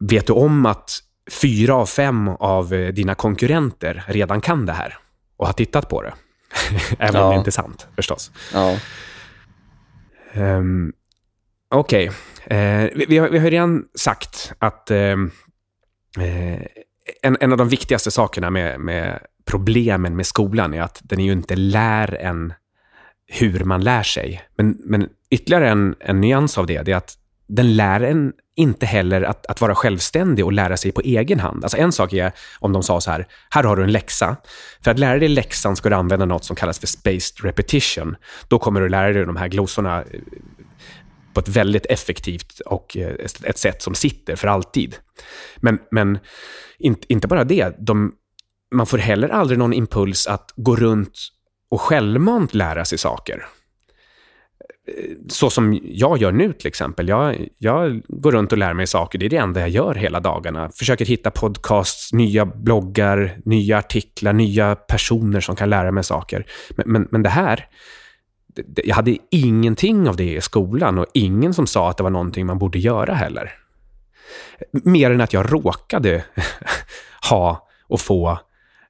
vet 0.00 0.26
du 0.26 0.32
om 0.32 0.66
att 0.66 0.90
fyra 1.30 1.74
av 1.74 1.86
fem 1.86 2.28
av 2.28 2.74
eh, 2.74 2.92
dina 2.92 3.14
konkurrenter 3.14 4.04
redan 4.08 4.40
kan 4.40 4.66
det 4.66 4.72
här 4.72 4.98
och 5.36 5.46
har 5.46 5.52
tittat 5.52 5.88
på 5.88 6.02
det? 6.02 6.14
Även 6.98 7.14
ja. 7.14 7.24
om 7.24 7.30
det 7.30 7.38
inte 7.38 7.50
är 7.50 7.52
sant, 7.52 7.86
förstås. 7.96 8.30
Ja. 8.52 8.78
Um, 10.34 10.92
Okej. 11.74 12.08
Okay. 12.08 12.58
Eh, 12.58 12.90
vi, 12.94 13.06
vi, 13.08 13.18
har, 13.18 13.28
vi 13.28 13.38
har 13.38 13.50
redan 13.50 13.84
sagt 13.94 14.52
att 14.58 14.90
eh, 14.90 14.98
eh, 16.18 16.60
en, 17.22 17.36
en 17.40 17.52
av 17.52 17.58
de 17.58 17.68
viktigaste 17.68 18.10
sakerna 18.10 18.50
med, 18.50 18.80
med 18.80 19.18
problemen 19.44 20.16
med 20.16 20.26
skolan 20.26 20.74
är 20.74 20.82
att 20.82 21.00
den 21.02 21.20
ju 21.20 21.32
inte 21.32 21.56
lär 21.56 22.14
en 22.14 22.52
hur 23.26 23.64
man 23.64 23.84
lär 23.84 24.02
sig. 24.02 24.42
Men, 24.56 24.76
men 24.84 25.08
ytterligare 25.30 25.70
en, 25.70 25.94
en 26.00 26.20
nyans 26.20 26.58
av 26.58 26.66
det, 26.66 26.82
det 26.82 26.92
är 26.92 26.96
att 26.96 27.18
den 27.46 27.76
lär 27.76 28.00
en 28.00 28.32
inte 28.56 28.86
heller 28.86 29.22
att, 29.22 29.46
att 29.46 29.60
vara 29.60 29.74
självständig 29.74 30.44
och 30.44 30.52
lära 30.52 30.76
sig 30.76 30.92
på 30.92 31.00
egen 31.00 31.40
hand. 31.40 31.64
Alltså 31.64 31.78
en 31.78 31.92
sak 31.92 32.12
är 32.12 32.32
om 32.60 32.72
de 32.72 32.82
sa 32.82 33.00
så 33.00 33.10
här, 33.10 33.26
här 33.50 33.64
har 33.64 33.76
du 33.76 33.82
en 33.82 33.92
läxa. 33.92 34.36
För 34.84 34.90
att 34.90 34.98
lära 34.98 35.18
dig 35.18 35.28
läxan 35.28 35.76
ska 35.76 35.88
du 35.88 35.94
använda 35.94 36.24
något 36.24 36.44
som 36.44 36.56
kallas 36.56 36.78
för 36.78 36.86
spaced 36.86 37.44
repetition. 37.44 38.16
Då 38.48 38.58
kommer 38.58 38.80
du 38.80 38.88
lära 38.88 39.12
dig 39.12 39.26
de 39.26 39.36
här 39.36 39.48
glosorna 39.48 40.02
eh, 40.02 40.20
på 41.34 41.40
ett 41.40 41.48
väldigt 41.48 41.86
effektivt 41.86 42.60
och 42.60 42.96
eh, 42.96 43.14
ett 43.42 43.58
sätt 43.58 43.82
som 43.82 43.94
sitter 43.94 44.36
för 44.36 44.48
alltid. 44.48 44.96
Men, 45.56 45.78
men 45.90 46.18
inte, 46.78 47.12
inte 47.12 47.28
bara 47.28 47.44
det, 47.44 47.76
de, 47.78 48.12
man 48.74 48.86
får 48.86 48.98
heller 48.98 49.28
aldrig 49.28 49.58
någon 49.58 49.72
impuls 49.72 50.26
att 50.26 50.52
gå 50.56 50.76
runt 50.76 51.18
och 51.68 51.80
självmant 51.80 52.54
lära 52.54 52.84
sig 52.84 52.98
saker. 52.98 53.46
Eh, 54.88 55.16
så 55.28 55.50
som 55.50 55.80
jag 55.82 56.18
gör 56.18 56.32
nu 56.32 56.52
till 56.52 56.66
exempel. 56.66 57.08
Jag, 57.08 57.48
jag 57.58 58.02
går 58.08 58.32
runt 58.32 58.52
och 58.52 58.58
lär 58.58 58.74
mig 58.74 58.86
saker. 58.86 59.18
Det 59.18 59.26
är 59.26 59.30
det 59.30 59.36
enda 59.36 59.60
jag 59.60 59.68
gör 59.68 59.94
hela 59.94 60.20
dagarna. 60.20 60.70
Försöker 60.70 61.04
hitta 61.04 61.30
podcasts, 61.30 62.12
nya 62.12 62.46
bloggar, 62.46 63.38
nya 63.44 63.78
artiklar, 63.78 64.32
nya 64.32 64.74
personer 64.74 65.40
som 65.40 65.56
kan 65.56 65.70
lära 65.70 65.92
mig 65.92 66.04
saker. 66.04 66.46
Men, 66.76 66.92
men, 66.92 67.08
men 67.10 67.22
det 67.22 67.28
här, 67.28 67.68
jag 68.84 68.96
hade 68.96 69.16
ingenting 69.30 70.08
av 70.08 70.16
det 70.16 70.34
i 70.34 70.40
skolan 70.40 70.98
och 70.98 71.06
ingen 71.14 71.54
som 71.54 71.66
sa 71.66 71.90
att 71.90 71.96
det 71.96 72.02
var 72.02 72.10
någonting 72.10 72.46
man 72.46 72.58
borde 72.58 72.78
göra 72.78 73.14
heller. 73.14 73.52
Mer 74.72 75.10
än 75.10 75.20
att 75.20 75.32
jag 75.32 75.52
råkade 75.52 76.24
ha 77.30 77.68
och 77.88 78.00
få 78.00 78.38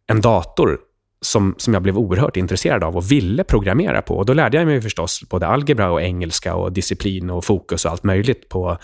en 0.07 0.21
dator 0.21 0.79
som, 1.21 1.55
som 1.59 1.75
jag 1.75 1.83
blev 1.83 1.99
oerhört 1.99 2.37
intresserad 2.37 2.85
av 2.85 2.97
och 2.97 3.11
ville 3.11 3.45
programmera 3.45 4.03
på. 4.03 4.17
Och 4.17 4.27
då 4.27 4.35
lärde 4.35 4.57
jag 4.57 4.67
mig 4.67 4.83
förstås 4.83 5.23
både 5.29 5.47
algebra 5.47 5.91
och 5.91 6.03
engelska 6.03 6.55
och 6.55 6.73
disciplin 6.73 7.31
och 7.31 7.45
fokus 7.45 7.85
och 7.85 7.91
allt 7.91 8.05
möjligt 8.05 8.49
på, 8.49 8.79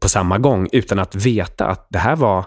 på 0.00 0.08
samma 0.08 0.38
gång 0.38 0.68
utan 0.72 0.98
att 0.98 1.14
veta 1.14 1.66
att 1.66 1.86
det 1.90 1.98
här 1.98 2.16
var 2.16 2.44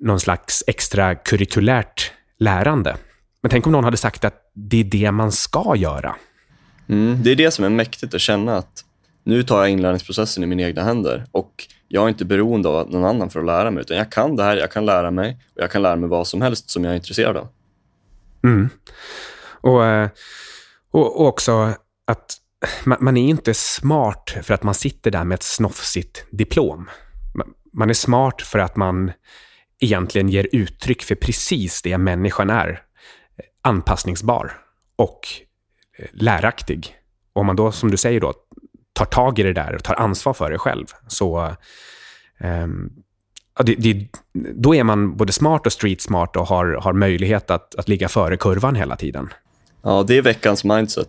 någon 0.00 0.20
slags 0.20 0.64
extra 0.66 1.14
kurikulärt 1.14 2.12
lärande. 2.38 2.96
Men 3.42 3.50
tänk 3.50 3.66
om 3.66 3.72
någon 3.72 3.84
hade 3.84 3.96
sagt 3.96 4.24
att 4.24 4.50
det 4.54 4.80
är 4.80 4.84
det 4.84 5.12
man 5.12 5.32
ska 5.32 5.76
göra. 5.76 6.16
Mm, 6.88 7.22
det 7.22 7.30
är 7.30 7.36
det 7.36 7.50
som 7.50 7.64
är 7.64 7.68
mäktigt 7.68 8.14
att 8.14 8.20
känna 8.20 8.56
att 8.56 8.84
nu 9.24 9.42
tar 9.42 9.58
jag 9.58 9.70
inlärningsprocessen 9.70 10.44
i 10.44 10.46
mina 10.46 10.62
egna 10.62 10.82
händer 10.82 11.26
och 11.32 11.66
jag 11.88 12.04
är 12.04 12.08
inte 12.08 12.24
beroende 12.24 12.68
av 12.68 12.90
någon 12.90 13.04
annan 13.04 13.30
för 13.30 13.40
att 13.40 13.46
lära 13.46 13.70
mig, 13.70 13.80
utan 13.80 13.96
jag 13.96 14.12
kan 14.12 14.36
det 14.36 14.42
här, 14.42 14.56
jag 14.56 14.70
kan 14.70 14.86
lära 14.86 15.10
mig 15.10 15.38
och 15.56 15.62
jag 15.62 15.70
kan 15.70 15.82
lära 15.82 15.96
mig 15.96 16.08
vad 16.08 16.26
som 16.26 16.42
helst 16.42 16.70
som 16.70 16.84
jag 16.84 16.92
är 16.92 16.96
intresserad 16.96 17.36
av. 17.36 17.48
Mm. 18.44 18.68
Och, 19.60 19.84
eh, 19.84 20.08
och, 20.90 21.26
också 21.26 21.74
att 22.06 22.36
man, 22.84 23.16
är 23.16 23.28
inte 23.28 23.54
smart 23.54 24.34
för 24.42 24.54
att 24.54 24.62
man 24.62 24.74
sitter 24.74 25.10
där 25.10 25.24
med 25.24 25.34
ett 25.34 25.42
snofsigt 25.42 26.26
diplom. 26.30 26.90
Man 27.72 27.90
är 27.90 27.94
smart 27.94 28.42
för 28.42 28.58
att 28.58 28.76
man 28.76 29.12
egentligen 29.80 30.28
ger 30.28 30.48
uttryck 30.52 31.02
för 31.02 31.14
precis 31.14 31.82
det 31.82 31.98
människan 31.98 32.50
är. 32.50 32.82
Anpassningsbar 33.62 34.52
och 34.96 35.20
eh, 35.40 35.47
Eh, 35.98 36.06
läraktig. 36.12 36.96
Och 37.32 37.40
om 37.40 37.46
man 37.46 37.56
då, 37.56 37.72
som 37.72 37.90
du 37.90 37.96
säger, 37.96 38.20
då, 38.20 38.34
tar 38.92 39.04
tag 39.04 39.38
i 39.38 39.42
det 39.42 39.52
där 39.52 39.74
och 39.74 39.84
tar 39.84 39.94
ansvar 39.94 40.32
för 40.32 40.50
det 40.50 40.58
själv, 40.58 40.86
så 41.06 41.56
um, 42.40 42.92
det, 43.64 43.74
det, 43.74 44.08
då 44.54 44.74
är 44.74 44.84
man 44.84 45.16
både 45.16 45.32
smart 45.32 45.66
och 45.66 45.72
street 45.72 46.00
smart 46.00 46.36
och 46.36 46.46
har, 46.46 46.66
har 46.66 46.92
möjlighet 46.92 47.50
att, 47.50 47.74
att 47.74 47.88
ligga 47.88 48.08
före 48.08 48.36
kurvan 48.36 48.74
hela 48.74 48.96
tiden. 48.96 49.28
Ja, 49.82 50.04
det 50.08 50.18
är 50.18 50.22
veckans 50.22 50.64
mindset. 50.64 51.08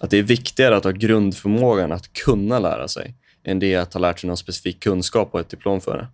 Att 0.00 0.10
det 0.10 0.18
är 0.18 0.22
viktigare 0.22 0.76
att 0.76 0.84
ha 0.84 0.90
grundförmågan 0.90 1.92
att 1.92 2.12
kunna 2.12 2.58
lära 2.58 2.88
sig 2.88 3.14
än 3.44 3.58
det 3.58 3.76
att 3.76 3.94
ha 3.94 4.00
lärt 4.00 4.20
sig 4.20 4.28
någon 4.28 4.36
specifik 4.36 4.82
kunskap 4.82 5.28
och 5.32 5.40
ett 5.40 5.50
diplom 5.50 5.80
för 5.80 5.96
det. 5.98 6.06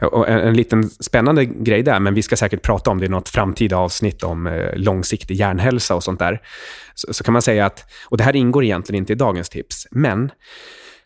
Och 0.00 0.28
en, 0.28 0.38
en 0.38 0.54
liten 0.54 0.90
spännande 0.90 1.44
grej 1.44 1.82
där, 1.82 2.00
men 2.00 2.14
vi 2.14 2.22
ska 2.22 2.36
säkert 2.36 2.62
prata 2.62 2.90
om 2.90 2.98
det 3.00 3.06
i 3.06 3.08
något 3.08 3.28
framtida 3.28 3.76
avsnitt 3.76 4.22
om 4.22 4.46
eh, 4.46 4.74
långsiktig 4.74 5.34
hjärnhälsa 5.34 5.94
och 5.94 6.04
sånt 6.04 6.18
där. 6.18 6.40
Så, 6.94 7.14
så, 7.14 7.24
kan 7.24 7.32
man 7.32 7.42
säga 7.42 7.66
att, 7.66 7.84
och 8.04 8.16
det 8.16 8.24
här 8.24 8.36
ingår 8.36 8.64
egentligen 8.64 9.02
inte 9.02 9.12
i 9.12 9.16
dagens 9.16 9.48
tips, 9.48 9.86
men 9.90 10.30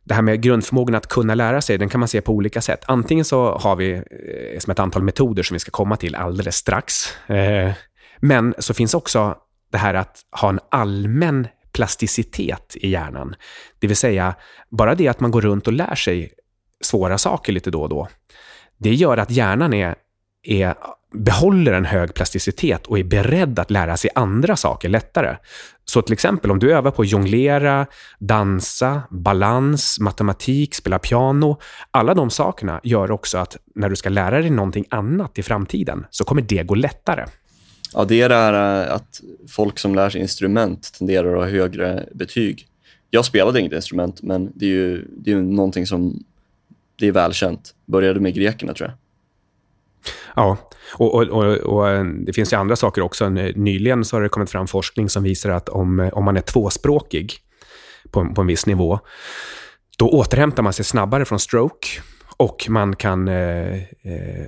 det 0.05 0.15
här 0.15 0.23
med 0.23 0.43
grundförmågan 0.43 0.95
att 0.95 1.09
kunna 1.09 1.35
lära 1.35 1.61
sig, 1.61 1.79
den 1.79 1.89
kan 1.89 2.01
man 2.01 2.09
se 2.09 2.21
på 2.21 2.33
olika 2.33 2.61
sätt. 2.61 2.85
Antingen 2.87 3.25
så 3.25 3.59
har 3.59 3.77
vi 3.77 3.93
eh, 3.93 4.59
som 4.59 4.71
ett 4.71 4.79
antal 4.79 5.03
metoder 5.03 5.43
som 5.43 5.55
vi 5.55 5.59
ska 5.59 5.71
komma 5.71 5.97
till 5.97 6.15
alldeles 6.15 6.57
strax. 6.57 7.17
Eh, 7.29 7.73
men 8.21 8.55
så 8.59 8.75
finns 8.75 8.95
också 8.95 9.37
det 9.73 9.79
här 9.79 9.95
att 9.95 10.21
ha 10.41 10.49
en 10.49 10.61
allmän 10.71 11.47
plasticitet 11.73 12.77
i 12.77 12.89
hjärnan. 12.89 13.35
Det 13.79 13.87
vill 13.87 13.97
säga, 13.97 14.35
bara 14.71 14.95
det 14.95 15.09
att 15.09 15.21
man 15.21 15.31
går 15.31 15.41
runt 15.41 15.67
och 15.67 15.73
lär 15.73 15.95
sig 15.95 16.33
svåra 16.81 17.19
saker 17.19 17.53
lite 17.53 17.71
då 17.71 17.83
och 17.83 17.89
då, 17.89 18.09
det 18.79 18.95
gör 18.95 19.17
att 19.17 19.31
hjärnan 19.31 19.73
är, 19.73 19.95
är 20.43 20.75
behåller 21.15 21.73
en 21.73 21.85
hög 21.85 22.15
plasticitet 22.15 22.87
och 22.87 22.99
är 22.99 23.05
beredd 23.05 23.59
att 23.59 23.71
lära 23.71 23.97
sig 23.97 24.11
andra 24.15 24.57
saker 24.57 24.89
lättare. 24.89 25.37
Så 25.85 26.03
till 26.03 26.13
exempel 26.13 26.51
om 26.51 26.59
du 26.59 26.73
övar 26.75 26.91
på 26.91 27.03
att 27.03 27.09
jonglera, 27.09 27.87
dansa, 28.19 29.03
balans, 29.11 30.01
matematik, 30.01 30.75
spela 30.75 30.99
piano. 30.99 31.59
Alla 31.91 32.15
de 32.15 32.31
sakerna 32.31 32.81
gör 32.83 33.11
också 33.11 33.39
att 33.39 33.57
när 33.75 33.89
du 33.89 33.97
ska 33.97 34.09
lära 34.09 34.41
dig 34.41 34.51
någonting 34.51 34.85
annat 34.89 35.39
i 35.39 35.43
framtiden 35.43 36.07
så 36.11 36.25
kommer 36.25 36.43
det 36.43 36.63
gå 36.63 36.75
lättare. 36.75 37.25
Ja, 37.95 38.05
det 38.05 38.21
är 38.21 38.29
det 38.29 38.35
här 38.35 38.87
eh, 38.87 38.95
att 38.95 39.21
folk 39.49 39.79
som 39.79 39.95
lär 39.95 40.11
sig 40.11 40.21
instrument 40.21 40.93
tenderar 40.99 41.33
att 41.33 41.43
ha 41.43 41.51
högre 41.51 42.09
betyg. 42.15 42.67
Jag 43.11 43.25
spelade 43.25 43.61
inget 43.61 43.73
instrument, 43.73 44.23
men 44.23 44.53
det 44.55 44.65
är 44.65 44.71
ju, 44.71 45.09
det 45.19 45.31
är 45.31 45.35
ju 45.35 45.43
någonting 45.43 45.87
som 45.87 46.25
det 46.99 47.09
är 47.09 47.13
välkänt. 47.13 47.75
Började 47.87 48.21
med 48.21 48.35
grekerna, 48.35 48.75
tror 48.75 48.89
jag. 48.89 48.99
Ja, 50.37 50.57
och, 50.95 51.15
och, 51.15 51.23
och, 51.23 51.45
och, 51.45 51.91
eh, 51.91 52.05
det 52.05 52.33
finns 52.33 52.53
ju 52.53 52.57
andra 52.57 52.77
saker 52.77 53.03
också. 53.03 53.29
Nyligen 53.29 54.05
så 54.05 54.17
har 54.17 54.23
det 54.23 54.29
kommit 54.29 54.51
fram 54.51 54.67
forskning 54.67 55.09
som 55.09 55.23
visar 55.23 55.51
att 55.51 55.69
om, 55.69 56.01
eh, 56.01 56.09
om 56.09 56.25
man 56.25 56.37
är 56.37 56.41
tvåspråkig 56.41 57.33
på, 58.11 58.35
på 58.35 58.41
en 58.41 58.47
viss 58.47 58.67
nivå, 58.67 58.99
då 59.99 60.09
återhämtar 60.09 60.63
man 60.63 60.73
sig 60.73 60.85
snabbare 60.85 61.25
från 61.25 61.39
stroke 61.39 61.87
och 62.37 62.67
man 62.69 62.97
kan 62.97 63.29
eh, 63.29 63.75
eh, 63.75 64.47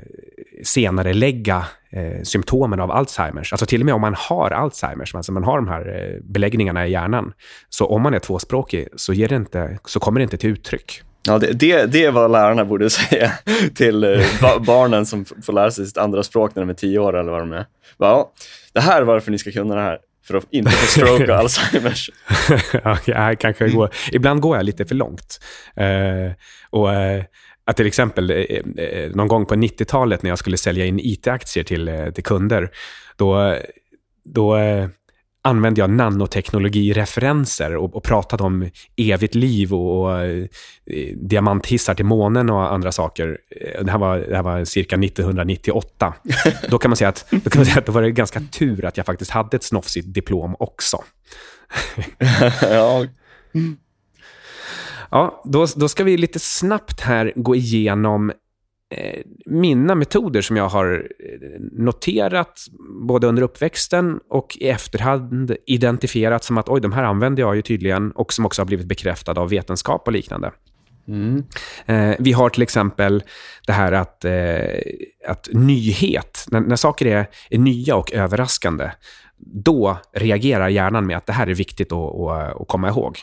senare 0.64 1.14
lägga 1.14 1.64
eh, 1.90 2.22
symptomen 2.22 2.80
av 2.80 2.90
Alzheimers. 2.90 3.52
Alltså 3.52 3.66
till 3.66 3.80
och 3.80 3.86
med 3.86 3.94
om 3.94 4.00
man 4.00 4.14
har 4.18 4.50
Alzheimers, 4.50 5.14
alltså 5.14 5.32
man 5.32 5.44
har 5.44 5.56
de 5.56 5.68
här 5.68 5.98
eh, 5.98 6.22
beläggningarna 6.22 6.86
i 6.86 6.90
hjärnan, 6.90 7.32
så 7.68 7.86
om 7.86 8.02
man 8.02 8.14
är 8.14 8.18
tvåspråkig 8.18 8.88
så, 8.96 9.12
ger 9.12 9.28
det 9.28 9.36
inte, 9.36 9.78
så 9.84 10.00
kommer 10.00 10.20
det 10.20 10.24
inte 10.24 10.36
till 10.36 10.50
uttryck. 10.50 11.02
Ja, 11.26 11.38
det, 11.38 11.52
det, 11.52 11.86
det 11.86 12.04
är 12.04 12.10
vad 12.10 12.30
lärarna 12.30 12.64
borde 12.64 12.90
säga 13.10 13.32
till 13.74 14.04
eh, 14.04 14.20
barnen 14.66 15.06
som 15.06 15.24
får 15.24 15.52
lära 15.52 15.70
sig 15.70 15.86
sitt 15.86 15.98
andra 15.98 16.22
språk 16.22 16.54
när 16.54 16.62
de 16.62 16.70
är 16.70 16.74
tio 16.74 16.98
år 16.98 17.18
eller 17.18 17.30
vad 17.30 17.40
de 17.40 17.52
är. 17.52 17.66
Ja, 17.98 18.32
det 18.72 18.80
här 18.80 19.00
är 19.00 19.04
varför 19.04 19.30
ni 19.30 19.38
ska 19.38 19.52
kunna 19.52 19.74
det 19.74 19.80
här, 19.80 19.98
för 20.26 20.36
att 20.36 20.44
inte 20.50 20.70
få 20.70 20.86
stroke 20.86 21.32
och 21.32 21.38
Alzheimers. 21.38 22.10
ja, 23.06 23.34
kanske 23.38 23.68
går, 23.68 23.90
ibland 24.12 24.40
går 24.40 24.56
jag 24.56 24.64
lite 24.64 24.84
för 24.84 24.94
långt. 24.94 25.40
Uh, 25.80 26.32
och 26.70 26.88
uh, 26.88 27.24
att 27.64 27.76
till 27.76 27.86
exempel 27.86 28.32
någon 29.14 29.28
gång 29.28 29.46
på 29.46 29.54
90-talet 29.54 30.22
när 30.22 30.30
jag 30.30 30.38
skulle 30.38 30.56
sälja 30.56 30.86
in 30.86 31.00
IT-aktier 31.02 31.64
till, 31.64 32.12
till 32.14 32.24
kunder, 32.24 32.70
då, 33.16 33.56
då 34.24 34.56
använde 35.46 35.80
jag 35.80 35.90
nanoteknologireferenser 35.90 37.76
och, 37.76 37.96
och 37.96 38.02
pratade 38.02 38.42
om 38.42 38.70
evigt 38.96 39.34
liv 39.34 39.74
och, 39.74 40.04
och 40.04 40.24
eh, 40.24 40.46
diamanthissar 41.16 41.94
till 41.94 42.04
månen 42.04 42.50
och 42.50 42.72
andra 42.72 42.92
saker. 42.92 43.38
Eh, 43.50 43.84
det 43.84 43.90
här 43.90 43.98
var, 43.98 44.18
det 44.18 44.36
här 44.36 44.42
var 44.42 44.64
cirka 44.64 44.96
1998. 44.96 46.14
då 46.70 46.78
kan 46.78 46.90
man 46.90 46.96
säga 46.96 47.08
att, 47.08 47.26
då 47.30 47.50
kan 47.50 47.58
man 47.58 47.66
säga 47.66 47.78
att 47.78 47.86
det 47.86 47.92
var 47.92 48.02
ganska 48.02 48.40
tur 48.40 48.84
att 48.84 48.96
jag 48.96 49.06
faktiskt 49.06 49.30
hade 49.30 49.56
ett 49.56 49.64
snofsigt 49.64 50.14
diplom 50.14 50.56
också. 50.58 51.04
ja. 52.60 53.06
Ja, 55.10 55.42
då, 55.44 55.66
då 55.76 55.88
ska 55.88 56.04
vi 56.04 56.16
lite 56.16 56.38
snabbt 56.38 57.00
här 57.00 57.32
gå 57.36 57.54
igenom 57.54 58.32
mina 59.46 59.94
metoder 59.94 60.42
som 60.42 60.56
jag 60.56 60.68
har 60.68 60.94
eh, 60.94 61.60
noterat 61.72 62.66
både 63.06 63.26
under 63.26 63.42
uppväxten 63.42 64.20
och 64.30 64.56
i 64.60 64.68
efterhand 64.68 65.56
identifierat 65.66 66.44
som 66.44 66.58
att 66.58 66.68
oj, 66.68 66.80
de 66.80 66.92
här 66.92 67.04
använder 67.04 67.42
jag 67.42 67.56
ju 67.56 67.62
tydligen 67.62 68.12
och 68.12 68.32
som 68.32 68.46
också 68.46 68.62
har 68.62 68.66
blivit 68.66 68.86
bekräftade 68.86 69.40
av 69.40 69.48
vetenskap 69.48 70.06
och 70.06 70.12
liknande. 70.12 70.52
Mm. 71.08 71.44
Eh, 71.86 72.16
vi 72.18 72.32
har 72.32 72.48
till 72.48 72.62
exempel 72.62 73.22
det 73.66 73.72
här 73.72 73.92
att, 73.92 74.24
att 75.28 75.48
nyhet, 75.52 76.46
när, 76.50 76.60
när 76.60 76.76
saker 76.76 77.06
är, 77.06 77.26
är 77.50 77.58
nya 77.58 77.96
och 77.96 78.12
överraskande, 78.12 78.90
då 79.38 79.98
reagerar 80.12 80.68
hjärnan 80.68 81.06
med 81.06 81.16
att 81.16 81.26
det 81.26 81.32
här 81.32 81.46
är 81.46 81.54
viktigt 81.54 81.92
att, 81.92 82.14
att, 82.14 82.60
att 82.60 82.68
komma 82.68 82.88
ihåg. 82.88 83.18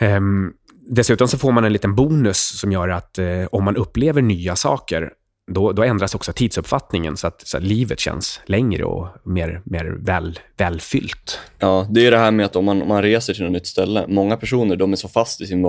Um, 0.00 0.52
Dessutom 0.88 1.28
så 1.28 1.38
får 1.38 1.52
man 1.52 1.64
en 1.64 1.72
liten 1.72 1.94
bonus 1.94 2.58
som 2.58 2.72
gör 2.72 2.88
att 2.88 3.18
eh, 3.18 3.44
om 3.52 3.64
man 3.64 3.76
upplever 3.76 4.22
nya 4.22 4.56
saker, 4.56 5.12
då, 5.52 5.72
då 5.72 5.82
ändras 5.82 6.14
också 6.14 6.32
tidsuppfattningen 6.32 7.16
så 7.16 7.26
att, 7.26 7.48
så 7.48 7.56
att, 7.56 7.62
livet 7.62 8.00
känns 8.00 8.40
längre 8.46 8.84
och 8.84 9.08
mer, 9.24 9.62
mer 9.64 9.96
väl, 9.98 10.38
välfyllt. 10.56 11.38
Ja, 11.58 11.86
det 11.90 12.06
är 12.06 12.10
det 12.10 12.18
här 12.18 12.30
med 12.30 12.46
att 12.46 12.56
om 12.56 12.64
man, 12.64 12.82
om 12.82 12.88
man 12.88 13.02
reser 13.02 13.34
till 13.34 13.44
ett 13.44 13.52
nytt 13.52 13.66
ställe, 13.66 14.04
många 14.08 14.36
personer 14.36 14.76
de 14.76 14.92
är 14.92 14.96
så 14.96 15.08
fast 15.08 15.40
i 15.40 15.46
sin 15.46 15.66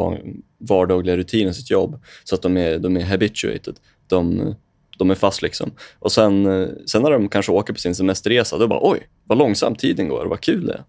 vardagliga 0.59 1.17
rutin 1.17 1.47
och 1.47 1.55
sitt 1.55 1.71
jobb 1.71 2.01
så 2.23 2.35
att 2.35 2.41
de 2.41 2.57
är, 2.57 2.79
de 2.79 2.97
är 2.97 3.05
habituated. 3.05 3.75
De, 4.07 4.53
de 4.97 5.11
är 5.11 5.15
fast 5.15 5.41
liksom. 5.41 5.71
Och 5.99 6.11
sen, 6.11 6.45
eh, 6.45 6.67
sen 6.85 7.01
när 7.01 7.11
de 7.11 7.29
kanske 7.29 7.51
åker 7.51 7.73
på 7.73 7.79
sin 7.79 7.95
semesterresa, 7.95 8.57
då 8.57 8.67
bara 8.67 8.79
oj, 8.83 8.99
vad 9.23 9.37
långsamt 9.37 9.79
tiden 9.79 10.07
går, 10.07 10.25
vad 10.25 10.41
kul 10.41 10.65
det 10.65 10.73
är. 10.73 10.83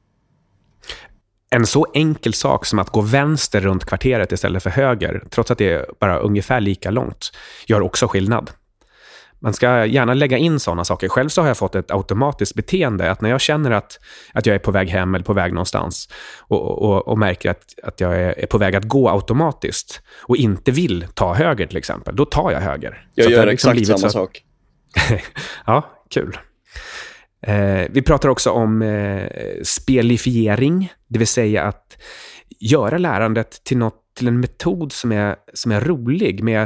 En 1.54 1.66
så 1.66 1.86
enkel 1.94 2.34
sak 2.34 2.66
som 2.66 2.78
att 2.78 2.90
gå 2.90 3.00
vänster 3.00 3.60
runt 3.60 3.84
kvarteret 3.84 4.32
istället 4.32 4.62
för 4.62 4.70
höger, 4.70 5.24
trots 5.30 5.50
att 5.50 5.58
det 5.58 5.72
är 5.72 5.86
bara 6.00 6.18
ungefär 6.18 6.60
lika 6.60 6.90
långt, 6.90 7.32
gör 7.66 7.80
också 7.80 8.08
skillnad. 8.08 8.50
Man 9.42 9.54
ska 9.54 9.86
gärna 9.86 10.14
lägga 10.14 10.38
in 10.38 10.60
sådana 10.60 10.84
saker. 10.84 11.08
Själv 11.08 11.28
så 11.28 11.40
har 11.40 11.48
jag 11.48 11.56
fått 11.56 11.74
ett 11.74 11.90
automatiskt 11.90 12.54
beteende, 12.54 13.10
att 13.10 13.20
när 13.20 13.30
jag 13.30 13.40
känner 13.40 13.70
att, 13.70 13.98
att 14.32 14.46
jag 14.46 14.54
är 14.54 14.58
på 14.58 14.70
väg 14.70 14.88
hem 14.88 15.14
eller 15.14 15.24
på 15.24 15.32
väg 15.32 15.52
någonstans 15.52 16.08
och, 16.38 16.82
och, 16.82 17.08
och 17.08 17.18
märker 17.18 17.50
att, 17.50 17.64
att 17.82 18.00
jag 18.00 18.20
är 18.20 18.46
på 18.46 18.58
väg 18.58 18.76
att 18.76 18.84
gå 18.84 19.10
automatiskt 19.10 20.02
och 20.20 20.36
inte 20.36 20.70
vill 20.70 21.06
ta 21.14 21.34
höger 21.34 21.66
till 21.66 21.76
exempel, 21.76 22.16
då 22.16 22.24
tar 22.24 22.50
jag 22.50 22.60
höger. 22.60 23.06
Jag 23.14 23.24
så 23.24 23.30
gör 23.30 23.46
liksom 23.46 23.72
exakt 23.72 24.00
samma 24.00 24.10
sak. 24.10 24.42
ja, 25.66 25.90
kul. 26.10 26.38
Eh, 27.46 27.87
vi 27.90 28.02
pratar 28.02 28.28
också 28.28 28.50
om 28.50 28.83
eh, 28.83 29.28
spelifiering, 29.62 30.92
det 31.09 31.18
vill 31.18 31.28
säga 31.28 31.62
att 31.62 31.96
göra 32.61 32.98
lärandet 32.98 33.64
till, 33.64 33.76
något, 33.76 34.14
till 34.16 34.28
en 34.28 34.40
metod 34.40 34.92
som 34.92 35.12
är, 35.12 35.37
som 35.55 35.72
är 35.72 35.81
rolig 35.81 36.42
med 36.42 36.62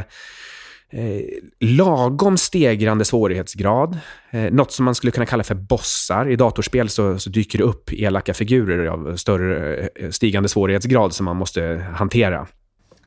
eh, 0.92 1.20
lagom 1.60 2.36
stegrande 2.36 3.04
svårighetsgrad. 3.04 3.98
Eh, 4.30 4.52
något 4.52 4.72
som 4.72 4.84
man 4.84 4.94
skulle 4.94 5.10
kunna 5.10 5.26
kalla 5.26 5.44
för 5.44 5.54
bossar. 5.54 6.30
I 6.30 6.36
datorspel 6.36 6.88
så, 6.88 7.18
så 7.18 7.30
dyker 7.30 7.58
det 7.58 7.64
upp 7.64 7.92
elaka 7.92 8.34
figurer 8.34 8.86
av 8.86 9.16
större 9.16 9.78
eh, 9.94 10.10
stigande 10.10 10.48
svårighetsgrad 10.48 11.14
som 11.14 11.24
man 11.24 11.36
måste 11.36 11.86
hantera. 11.94 12.46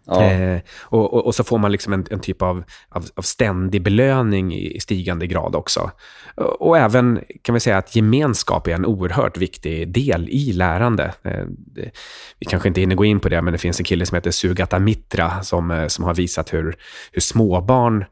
Ja. 0.10 0.24
Eh, 0.24 0.62
och, 0.82 1.13
och, 1.13 1.26
och, 1.26 1.36
så 1.36 1.43
får 1.43 1.58
man 1.58 1.72
liksom 1.72 1.93
en, 1.93 2.06
en 2.12 2.19
typ 2.19 2.41
av, 2.41 2.63
av, 2.89 3.06
av, 3.15 3.22
ständig 3.22 3.84
belöning 3.84 4.56
i 4.56 4.80
stigande 4.80 5.28
grad 5.28 5.56
också. 5.56 5.91
Och, 6.36 6.67
och, 6.67 6.78
även 6.78 7.19
kan 7.41 7.54
vi 7.54 7.60
säga 7.60 7.78
att 7.78 7.95
gemenskap 7.95 8.67
är 8.67 8.72
en 8.72 8.86
oerhört 8.86 9.38
viktig 9.38 9.93
del 9.93 10.30
i 10.30 10.54
lärande. 10.54 11.13
Eh, 11.24 11.45
det, 11.48 11.91
vi 12.39 12.45
kanske 12.45 12.67
inte 12.67 12.82
hinner 12.82 12.95
gå 12.95 13.06
in 13.06 13.19
på 13.19 13.30
det, 13.30 13.41
men 13.41 13.54
det 13.54 13.58
finns 13.60 13.80
en 13.80 13.86
kille 13.86 14.06
som 14.06 14.15
heter 14.15 14.32
Sugata 14.32 14.80
Mitra 14.80 15.43
som, 15.43 15.72
eh, 15.72 15.88
som 15.88 16.06
har 16.06 16.15
visat 16.15 16.54
hur, 16.54 16.76
hur 17.12 17.22
småbarn 17.22 18.06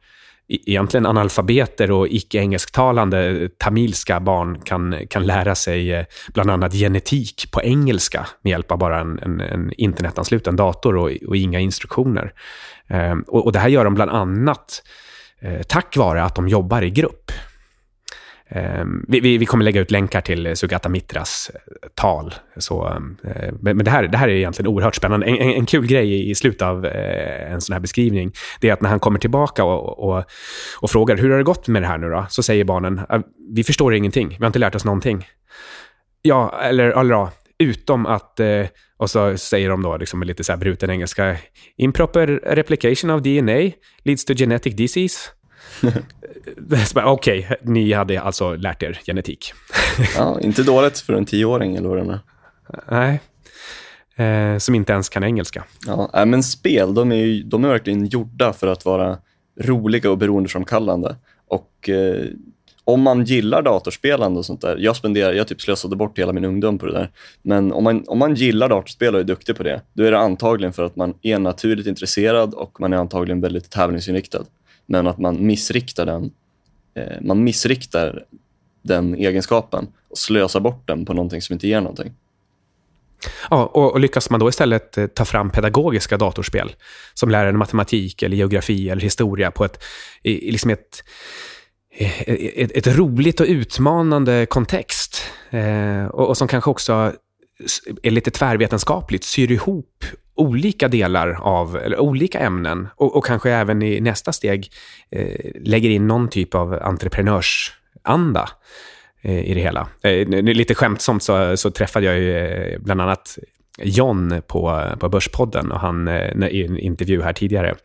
E-, 0.49 0.57
egentligen 0.65 1.05
analfabeter 1.05 1.91
och 1.91 2.07
icke-engelsktalande 2.07 3.49
tamilska 3.57 4.19
barn 4.19 4.59
kan, 4.59 4.95
kan 5.09 5.25
lära 5.25 5.55
sig 5.55 5.93
eh, 5.93 6.05
bland 6.33 6.51
annat 6.51 6.73
genetik 6.73 7.51
på 7.51 7.61
engelska 7.61 8.27
med 8.41 8.51
hjälp 8.51 8.71
av 8.71 8.77
bara 8.77 8.99
en, 8.99 9.19
en, 9.19 9.41
en 9.41 9.73
internetansluten 9.77 10.55
dator 10.55 10.95
och, 10.95 11.11
och 11.27 11.37
inga 11.37 11.59
instruktioner. 11.59 12.33
Ehm, 12.87 13.21
och, 13.27 13.45
och, 13.45 13.51
det 13.51 13.59
här 13.59 13.69
gör 13.69 13.85
de 13.85 13.93
bland 13.93 14.11
annat 14.11 14.83
eh, 15.39 15.61
tack 15.61 15.97
vare 15.97 16.23
att 16.23 16.35
de 16.35 16.47
jobbar 16.47 16.81
i 16.81 16.89
grupp. 16.89 17.31
Ehm, 18.49 19.05
vi, 19.07 19.19
vi, 19.19 19.37
vi, 19.37 19.45
kommer 19.45 19.63
lägga 19.65 19.81
ut 19.81 19.91
länkar 19.91 20.21
till 20.21 20.45
eh, 20.45 20.53
Sugata 20.53 20.89
Mitras 20.89 21.51
eh, 21.53 21.59
tal. 21.95 22.33
Så, 22.57 22.87
eh, 23.23 23.53
men 23.61 23.77
det 23.77 23.91
här, 23.91 24.07
det 24.07 24.17
här 24.17 24.27
är 24.27 24.33
egentligen 24.33 24.67
oerhört 24.67 24.95
spännande. 24.95 25.25
En, 25.25 25.35
en, 25.35 25.49
en 25.49 25.65
kul 25.65 25.87
grej 25.87 26.29
i 26.29 26.35
slutet 26.35 26.61
av 26.61 26.85
eh, 26.85 27.51
en 27.51 27.61
sån 27.61 27.73
här 27.73 27.79
beskrivning, 27.79 28.31
det 28.59 28.69
är 28.69 28.73
att 28.73 28.81
när 28.81 28.89
han 28.89 28.99
kommer 28.99 29.19
tillbaka 29.19 29.63
och, 29.63 29.99
och, 29.99 30.23
och, 30.79 30.91
frågar 30.91 31.17
hur 31.17 31.29
har 31.29 31.37
det 31.37 31.43
gått 31.43 31.67
med 31.67 31.81
det 31.81 31.87
här 31.87 31.97
nu 31.97 32.09
då? 32.09 32.25
Så 32.29 32.43
säger 32.43 32.63
barnen, 32.63 33.01
ah, 33.09 33.21
vi 33.53 33.63
förstår 33.63 33.93
ingenting, 33.93 34.27
vi 34.29 34.37
har 34.39 34.47
inte 34.47 34.59
lärt 34.59 34.75
oss 34.75 34.85
någonting. 34.85 35.25
Ja, 36.21 36.59
eller, 36.61 36.99
eller 36.99 37.13
ja, 37.13 37.31
utom 37.59 38.05
att, 38.05 38.39
eh, 38.39 38.65
och 38.97 39.09
så 39.09 39.37
säger 39.37 39.69
de 39.69 39.81
då 39.81 39.97
liksom 39.97 40.19
med 40.19 40.27
lite 40.27 40.43
så 40.43 40.51
här 40.51 40.59
bruten 40.59 40.89
engelska, 40.89 41.37
improper 41.77 42.27
replication 42.27 43.09
of 43.09 43.21
DNA 43.21 43.71
leads 44.03 44.25
to 44.25 44.33
genetic 44.33 44.75
disease. 44.75 45.29
Okej, 46.95 47.39
okay, 47.45 47.57
ni 47.61 47.93
hade 47.93 48.21
alltså 48.21 48.55
lärt 48.55 48.83
er 48.83 48.99
genetik. 49.05 49.53
ja, 50.17 50.39
inte 50.41 50.63
dåligt 50.63 50.99
för 50.99 51.13
en 51.13 51.25
tioåring 51.25 51.75
eller 51.75 51.89
vad 51.89 51.97
det 51.97 52.13
är. 52.13 52.19
Nej, 52.91 53.19
eh, 54.15 54.57
som 54.57 54.75
inte 54.75 54.93
ens 54.93 55.09
kan 55.09 55.23
engelska. 55.23 55.63
Ja, 55.85 56.25
men 56.25 56.43
spel, 56.43 56.93
de 56.93 57.11
är, 57.11 57.15
ju, 57.15 57.43
de 57.43 57.63
är 57.63 57.69
verkligen 57.69 58.05
gjorda 58.05 58.53
för 58.53 58.67
att 58.67 58.85
vara 58.85 59.17
roliga 59.59 60.11
och 60.11 60.17
beroendeframkallande. 60.17 61.15
Och 61.47 61.89
eh, 61.89 62.25
om 62.83 63.01
man 63.01 63.23
gillar 63.23 63.61
datorspelande 63.61 64.39
och 64.39 64.45
sånt 64.45 64.61
där, 64.61 64.77
jag 64.77 64.95
spenderar, 64.95 65.33
jag 65.33 65.47
typ 65.47 65.61
slösade 65.61 65.95
bort 65.95 66.19
hela 66.19 66.33
min 66.33 66.45
ungdom 66.45 66.77
på 66.77 66.85
det 66.85 66.91
där. 66.91 67.11
Men 67.41 67.71
om 67.71 67.83
man, 67.83 68.03
om 68.07 68.19
man 68.19 68.35
gillar 68.35 68.69
datorspel 68.69 69.15
och 69.15 69.19
är 69.19 69.23
duktig 69.23 69.55
på 69.55 69.63
det, 69.63 69.81
då 69.93 70.03
är 70.03 70.11
det 70.11 70.19
antagligen 70.19 70.73
för 70.73 70.83
att 70.83 70.95
man 70.95 71.13
är 71.21 71.39
naturligt 71.39 71.87
intresserad 71.87 72.53
och 72.53 72.79
man 72.79 72.93
är 72.93 72.97
antagligen 72.97 73.41
väldigt 73.41 73.69
tävlingsinriktad 73.69 74.43
men 74.87 75.07
att 75.07 75.17
man 75.17 75.45
missriktar 75.45 76.05
den 76.05 76.31
eh, 76.95 77.21
man 77.21 77.43
missriktar 77.43 78.25
den 78.81 79.15
egenskapen 79.15 79.87
och 80.09 80.17
slösar 80.17 80.59
bort 80.59 80.87
den 80.87 81.05
på 81.05 81.13
någonting 81.13 81.41
som 81.41 81.53
inte 81.53 81.67
ger 81.67 81.81
någonting. 81.81 82.13
Ja, 83.49 83.65
och, 83.65 83.91
och, 83.91 83.99
lyckas 83.99 84.29
man 84.29 84.39
då 84.39 84.49
istället 84.49 84.97
eh, 84.97 85.07
ta 85.07 85.25
fram 85.25 85.49
pedagogiska 85.49 86.17
datorspel 86.17 86.75
som 87.13 87.29
lär 87.29 87.45
en 87.45 87.57
matematik, 87.57 88.23
eller 88.23 88.37
geografi 88.37 88.89
eller 88.89 89.01
historia 89.01 89.51
på 89.51 89.65
ett, 89.65 89.83
i, 90.23 90.51
liksom 90.51 90.71
ett, 90.71 91.03
ett, 91.97 92.71
ett 92.71 92.97
roligt 92.97 93.39
och 93.39 93.45
utmanande 93.47 94.45
kontext 94.45 95.23
eh, 95.49 96.05
och, 96.05 96.27
och, 96.27 96.37
som 96.37 96.47
kanske 96.47 96.69
också 96.69 97.13
är 98.03 98.11
lite 98.11 98.31
tvärvetenskapligt, 98.31 99.23
syr 99.23 99.51
ihop 99.51 100.05
olika 100.37 100.87
delar 100.87 101.39
av, 101.41 101.77
eller 101.77 101.99
olika 101.99 102.39
ämnen 102.39 102.87
och, 102.95 103.15
och 103.15 103.25
kanske 103.25 103.51
även 103.51 103.81
i 103.81 103.99
nästa 103.99 104.33
steg 104.33 104.71
eh, 105.11 105.51
lägger 105.61 105.89
in 105.89 106.07
någon 106.07 106.29
typ 106.29 106.55
av 106.55 106.73
entreprenörsanda 106.73 108.49
eh, 109.21 109.49
i 109.49 109.53
det 109.53 109.61
hela. 109.61 109.87
Eh, 110.01 110.27
lite 110.27 110.75
skämtsamt 110.75 111.23
så, 111.23 111.57
så 111.57 111.71
träffade 111.71 112.05
jag 112.05 112.17
ju 112.17 112.37
eh, 112.37 112.79
bland 112.79 113.01
annat 113.01 113.37
John 113.83 114.41
på, 114.47 114.83
på 114.99 115.09
Börspodden 115.09 115.71
och 115.71 115.79
han, 115.79 116.07
eh, 116.07 116.47
i 116.47 116.65
en 116.65 116.79
intervju 116.79 117.21
här 117.21 117.33
tidigare. 117.33 117.75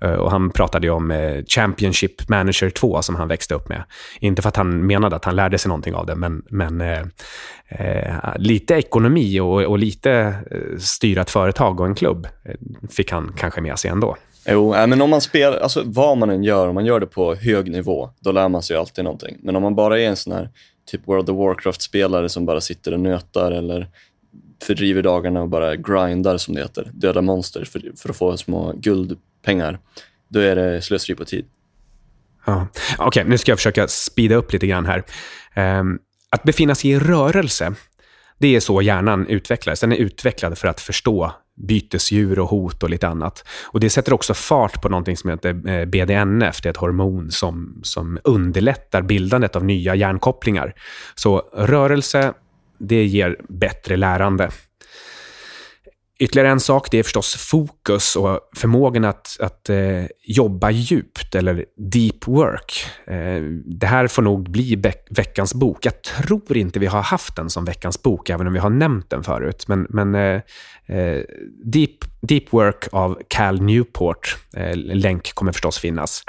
Eh, 0.00 0.12
och 0.12 0.30
han 0.30 0.50
pratade 0.50 0.90
om 0.90 1.10
eh, 1.10 1.44
Championship 1.44 2.28
Manager 2.28 2.70
2 2.70 3.02
som 3.02 3.14
han 3.14 3.28
växte 3.28 3.54
upp 3.54 3.68
med. 3.68 3.84
Inte 4.20 4.42
för 4.42 4.48
att 4.48 4.56
han 4.56 4.86
menade 4.86 5.16
att 5.16 5.24
han 5.24 5.36
lärde 5.36 5.58
sig 5.58 5.68
någonting 5.68 5.94
av 5.94 6.06
det, 6.06 6.14
men, 6.14 6.42
men 6.50 6.80
eh, 6.80 7.04
lite 8.36 8.74
ekonomi 8.74 9.40
och, 9.40 9.62
och 9.62 9.78
lite 9.78 10.34
styra 10.78 11.20
ett 11.20 11.30
företag 11.30 11.80
och 11.80 11.86
en 11.86 11.94
klubb 11.94 12.28
fick 12.90 13.12
han 13.12 13.32
kanske 13.36 13.60
med 13.60 13.78
sig 13.78 13.90
ändå. 13.90 14.16
Jo, 14.48 14.74
äh, 14.74 14.86
men 14.86 15.02
om 15.02 15.10
man 15.10 15.20
spelar, 15.20 15.58
alltså 15.58 15.82
vad 15.84 16.18
man 16.18 16.30
än 16.30 16.44
gör, 16.44 16.68
om 16.68 16.74
man 16.74 16.86
gör 16.86 17.00
det 17.00 17.06
på 17.06 17.34
hög 17.34 17.70
nivå, 17.70 18.10
då 18.20 18.32
lär 18.32 18.48
man 18.48 18.62
sig 18.62 18.76
alltid 18.76 19.04
någonting. 19.04 19.36
Men 19.42 19.56
om 19.56 19.62
man 19.62 19.74
bara 19.74 20.00
är 20.00 20.08
en 20.08 20.16
sån 20.16 20.32
här 20.32 20.50
typ 20.86 21.08
World 21.08 21.30
of 21.30 21.36
Warcraft-spelare 21.36 22.28
som 22.28 22.46
bara 22.46 22.60
sitter 22.60 22.92
och 22.92 23.00
nötar 23.00 23.52
eller 23.52 23.88
fördriver 24.64 25.02
dagarna 25.02 25.42
och 25.42 25.48
bara 25.48 25.76
grindar, 25.76 26.36
som 26.36 26.54
det 26.54 26.60
heter, 26.60 26.90
döda 26.94 27.22
monster 27.22 27.64
för, 27.64 27.92
för 27.96 28.08
att 28.08 28.16
få 28.16 28.36
små 28.36 28.72
guldpengar, 28.76 29.78
då 30.28 30.40
är 30.40 30.56
det 30.56 30.82
slöseri 30.82 31.14
på 31.14 31.24
tid. 31.24 31.44
Ja. 32.44 32.66
Okej, 32.98 33.06
okay, 33.06 33.24
nu 33.24 33.38
ska 33.38 33.50
jag 33.50 33.58
försöka 33.58 33.88
speeda 33.88 34.34
upp 34.34 34.52
lite 34.52 34.66
grann 34.66 34.86
här. 34.86 35.04
Um, 35.80 35.98
att 36.30 36.42
befinna 36.42 36.74
sig 36.74 36.90
i 36.90 36.98
rörelse, 36.98 37.74
det 38.38 38.56
är 38.56 38.60
så 38.60 38.82
hjärnan 38.82 39.26
utvecklas. 39.26 39.80
Den 39.80 39.92
är 39.92 39.96
utvecklad 39.96 40.58
för 40.58 40.68
att 40.68 40.80
förstå 40.80 41.32
bytesdjur 41.56 42.38
och 42.38 42.48
hot 42.48 42.82
och 42.82 42.90
lite 42.90 43.08
annat. 43.08 43.44
Och 43.64 43.80
Det 43.80 43.90
sätter 43.90 44.12
också 44.12 44.34
fart 44.34 44.82
på 44.82 44.88
någonting 44.88 45.16
som 45.16 45.30
heter 45.30 45.68
eh, 45.68 45.84
BDNF. 45.84 46.62
Det 46.62 46.68
är 46.68 46.70
ett 46.70 46.76
hormon 46.76 47.30
som, 47.30 47.80
som 47.82 48.18
underlättar 48.24 49.02
bildandet 49.02 49.56
av 49.56 49.64
nya 49.64 49.94
hjärnkopplingar. 49.94 50.74
Så 51.14 51.38
rörelse, 51.52 52.32
det 52.78 53.04
ger 53.04 53.36
bättre 53.48 53.96
lärande. 53.96 54.50
Ytterligare 56.18 56.48
en 56.48 56.60
sak 56.60 56.90
det 56.90 56.98
är 56.98 57.02
förstås 57.02 57.34
fokus 57.34 58.16
och 58.16 58.40
förmågan 58.56 59.04
att, 59.04 59.36
att 59.40 59.70
eh, 59.70 60.04
jobba 60.22 60.70
djupt, 60.70 61.34
eller 61.34 61.64
deep 61.76 62.28
work. 62.28 62.86
Eh, 63.06 63.42
det 63.64 63.86
här 63.86 64.06
får 64.06 64.22
nog 64.22 64.50
bli 64.50 64.82
veckans 65.10 65.54
bok. 65.54 65.86
Jag 65.86 66.02
tror 66.02 66.56
inte 66.56 66.78
vi 66.78 66.86
har 66.86 67.02
haft 67.02 67.36
den 67.36 67.50
som 67.50 67.64
veckans 67.64 68.02
bok, 68.02 68.30
även 68.30 68.46
om 68.46 68.52
vi 68.52 68.58
har 68.58 68.70
nämnt 68.70 69.10
den 69.10 69.22
förut. 69.22 69.64
Men, 69.68 69.86
men 69.90 70.14
eh, 70.14 70.40
eh 70.86 71.22
deep, 71.64 72.04
deep 72.20 72.52
Work 72.52 72.88
av 72.92 73.18
Cal 73.28 73.62
Newport. 73.62 74.36
Eh, 74.56 74.76
länk 74.76 75.34
kommer 75.34 75.52
förstås 75.52 75.78
finnas. 75.78 76.22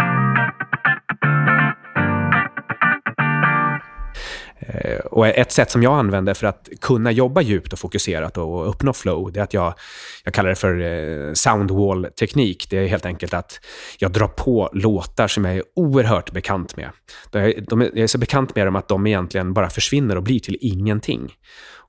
Eh, 4.68 5.00
och 5.00 5.28
ett 5.28 5.52
sätt 5.52 5.72
som 5.72 5.84
jag 5.84 5.94
använder 5.94 6.34
för 6.34 6.48
att 6.48 6.70
kunna 6.82 7.12
jobba 7.12 7.42
djupt 7.42 7.74
och 7.74 7.80
fokuserat 7.80 8.38
och 8.38 8.70
uppnå 8.70 8.94
flow, 8.94 9.32
det 9.32 9.40
är 9.40 9.44
att 9.44 9.54
jag, 9.54 9.74
jag 10.24 10.34
kallar 10.34 10.50
det 10.50 10.56
för 10.56 10.82
eh, 10.82 11.34
soundwall-teknik. 11.34 12.70
Det 12.70 12.78
är 12.78 12.88
helt 12.88 13.06
enkelt 13.06 13.34
att 13.34 13.60
jag 14.00 14.12
drar 14.12 14.28
på 14.28 14.70
låtar 14.74 15.28
som 15.28 15.46
jag 15.46 15.56
är 15.56 15.64
oerhört 15.76 16.32
bekant 16.32 16.78
med. 16.78 16.90
De 17.32 17.82
är, 17.82 17.86
jag 17.86 17.98
är 17.98 18.08
så 18.08 18.18
bekant 18.18 18.56
med 18.56 18.68
dem 18.68 18.76
att 18.76 18.88
de 18.88 19.08
egentligen 19.08 19.54
bara 19.54 19.70
försvinner 19.70 20.16
och 20.16 20.24
blir 20.24 20.40
till 20.40 20.58
ingenting. 20.62 21.34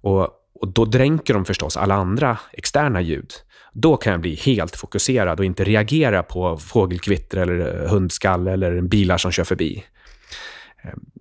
Och, 0.02 0.28
och 0.60 0.68
då 0.72 0.84
dränker 0.84 1.34
de 1.34 1.44
förstås 1.44 1.76
alla 1.76 1.94
andra 1.94 2.38
externa 2.52 3.00
ljud. 3.00 3.30
Då 3.72 3.96
kan 3.96 4.12
jag 4.12 4.20
bli 4.20 4.34
helt 4.34 4.76
fokuserad 4.76 5.38
och 5.38 5.44
inte 5.44 5.64
reagera 5.64 6.22
på 6.22 6.56
fågelkvitter 6.56 7.38
eller 7.38 7.88
hundskall 7.88 8.48
eller 8.48 8.80
bilar 8.80 9.18
som 9.18 9.32
kör 9.32 9.44
förbi. 9.44 9.84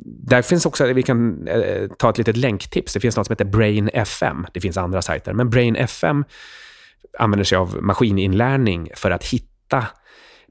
Där 0.03 0.41
finns 0.41 0.65
också, 0.65 0.93
vi 0.93 1.03
kan 1.03 1.47
eh, 1.47 1.87
ta 1.97 2.09
ett 2.09 2.17
litet 2.17 2.37
länktips. 2.37 2.93
Det 2.93 2.99
finns 2.99 3.17
något 3.17 3.27
som 3.27 3.33
heter 3.33 3.45
Brain 3.45 3.89
FM. 3.93 4.47
Det 4.53 4.61
finns 4.61 4.77
andra 4.77 5.01
sajter, 5.01 5.33
men 5.33 5.49
Brain 5.49 5.75
FM 5.75 6.25
använder 7.19 7.43
sig 7.43 7.57
av 7.57 7.77
maskininlärning 7.81 8.89
för 8.95 9.11
att 9.11 9.23
hitta 9.23 9.85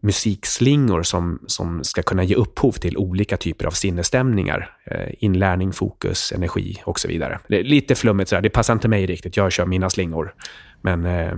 musikslingor 0.04 1.02
som, 1.02 1.38
som 1.46 1.84
ska 1.84 2.02
kunna 2.02 2.24
ge 2.24 2.34
upphov 2.34 2.72
till 2.72 2.96
olika 2.96 3.36
typer 3.36 3.66
av 3.66 3.70
sinnesstämningar. 3.70 4.76
Eh, 4.84 5.08
inlärning, 5.18 5.72
fokus, 5.72 6.32
energi 6.32 6.82
och 6.84 7.00
så 7.00 7.08
vidare. 7.08 7.40
Det 7.48 7.60
är 7.60 7.64
lite 7.64 7.94
flummigt, 7.94 8.28
sådär. 8.28 8.42
det 8.42 8.50
passar 8.50 8.72
inte 8.74 8.88
mig 8.88 9.06
riktigt. 9.06 9.36
Jag 9.36 9.52
kör 9.52 9.66
mina 9.66 9.90
slingor. 9.90 10.34
Men, 10.80 11.04
eh, 11.04 11.32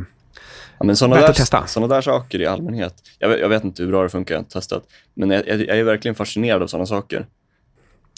ja, 0.78 0.84
men 0.84 0.96
såna 0.96 1.16
där, 1.16 1.32
testa. 1.32 1.66
Sådana 1.66 1.94
där 1.94 2.00
saker 2.00 2.40
i 2.40 2.46
allmänhet. 2.46 2.94
Jag 3.18 3.28
vet, 3.28 3.40
jag 3.40 3.48
vet, 3.48 3.64
inte 3.64 3.82
hur 3.82 3.90
bra 3.90 4.02
det 4.02 4.08
funkar, 4.08 4.34
jag 4.34 4.38
har 4.38 4.44
inte 4.44 4.52
testat. 4.52 4.84
Men 5.14 5.30
jag, 5.30 5.48
jag, 5.48 5.60
jag 5.60 5.78
är 5.78 5.84
verkligen 5.84 6.14
fascinerad 6.14 6.62
av 6.62 6.66
sådana 6.66 6.86
saker. 6.86 7.26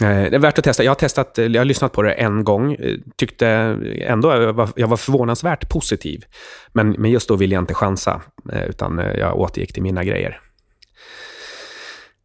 Eh, 0.02 0.30
det 0.30 0.34
är 0.34 0.38
värt 0.38 0.58
att 0.58 0.64
testa. 0.64 0.84
Jag 0.84 0.90
har, 0.90 0.96
testat, 0.96 1.38
eh, 1.38 1.46
jag 1.46 1.60
har 1.60 1.64
lyssnat 1.64 1.92
på 1.92 2.02
det 2.02 2.12
en 2.12 2.44
gång. 2.44 2.72
Eh, 2.72 2.96
tyckte 3.16 3.48
ändå 4.02 4.32
jag 4.32 4.52
var, 4.52 4.68
jag 4.76 4.88
var 4.88 4.96
förvånansvärt 4.96 5.68
positiv. 5.68 6.24
Men, 6.72 6.90
men 6.90 7.10
just 7.10 7.28
då 7.28 7.36
ville 7.36 7.54
jag 7.54 7.62
inte 7.62 7.74
chansa, 7.74 8.22
utan 8.68 8.98
jag 8.98 9.36
återgick 9.36 9.72
till 9.72 9.82
mina 9.82 10.04
grejer. 10.04 10.40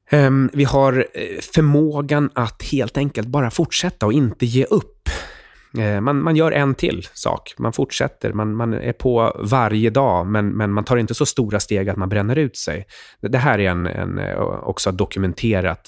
Ehm, 0.09 0.49
vi 0.53 0.63
har 0.63 1.07
förmågan 1.53 2.29
att 2.33 2.63
helt 2.63 2.97
enkelt 2.97 3.27
bara 3.27 3.51
fortsätta 3.51 4.05
och 4.05 4.13
inte 4.13 4.45
ge 4.45 4.65
upp. 4.65 5.09
Man, 6.01 6.21
man 6.21 6.35
gör 6.35 6.51
en 6.51 6.75
till 6.75 7.07
sak. 7.13 7.53
Man 7.57 7.73
fortsätter. 7.73 8.33
Man, 8.33 8.55
man 8.55 8.73
är 8.73 8.93
på 8.93 9.35
varje 9.39 9.89
dag, 9.89 10.25
men, 10.27 10.49
men 10.49 10.71
man 10.71 10.83
tar 10.83 10.97
inte 10.97 11.13
så 11.13 11.25
stora 11.25 11.59
steg 11.59 11.89
att 11.89 11.97
man 11.97 12.09
bränner 12.09 12.35
ut 12.35 12.57
sig. 12.57 12.85
Det 13.21 13.37
här 13.37 13.59
är 13.59 13.69
en, 13.69 13.87
en 13.87 14.19
också 14.63 14.91
dokumenterat 14.91 15.87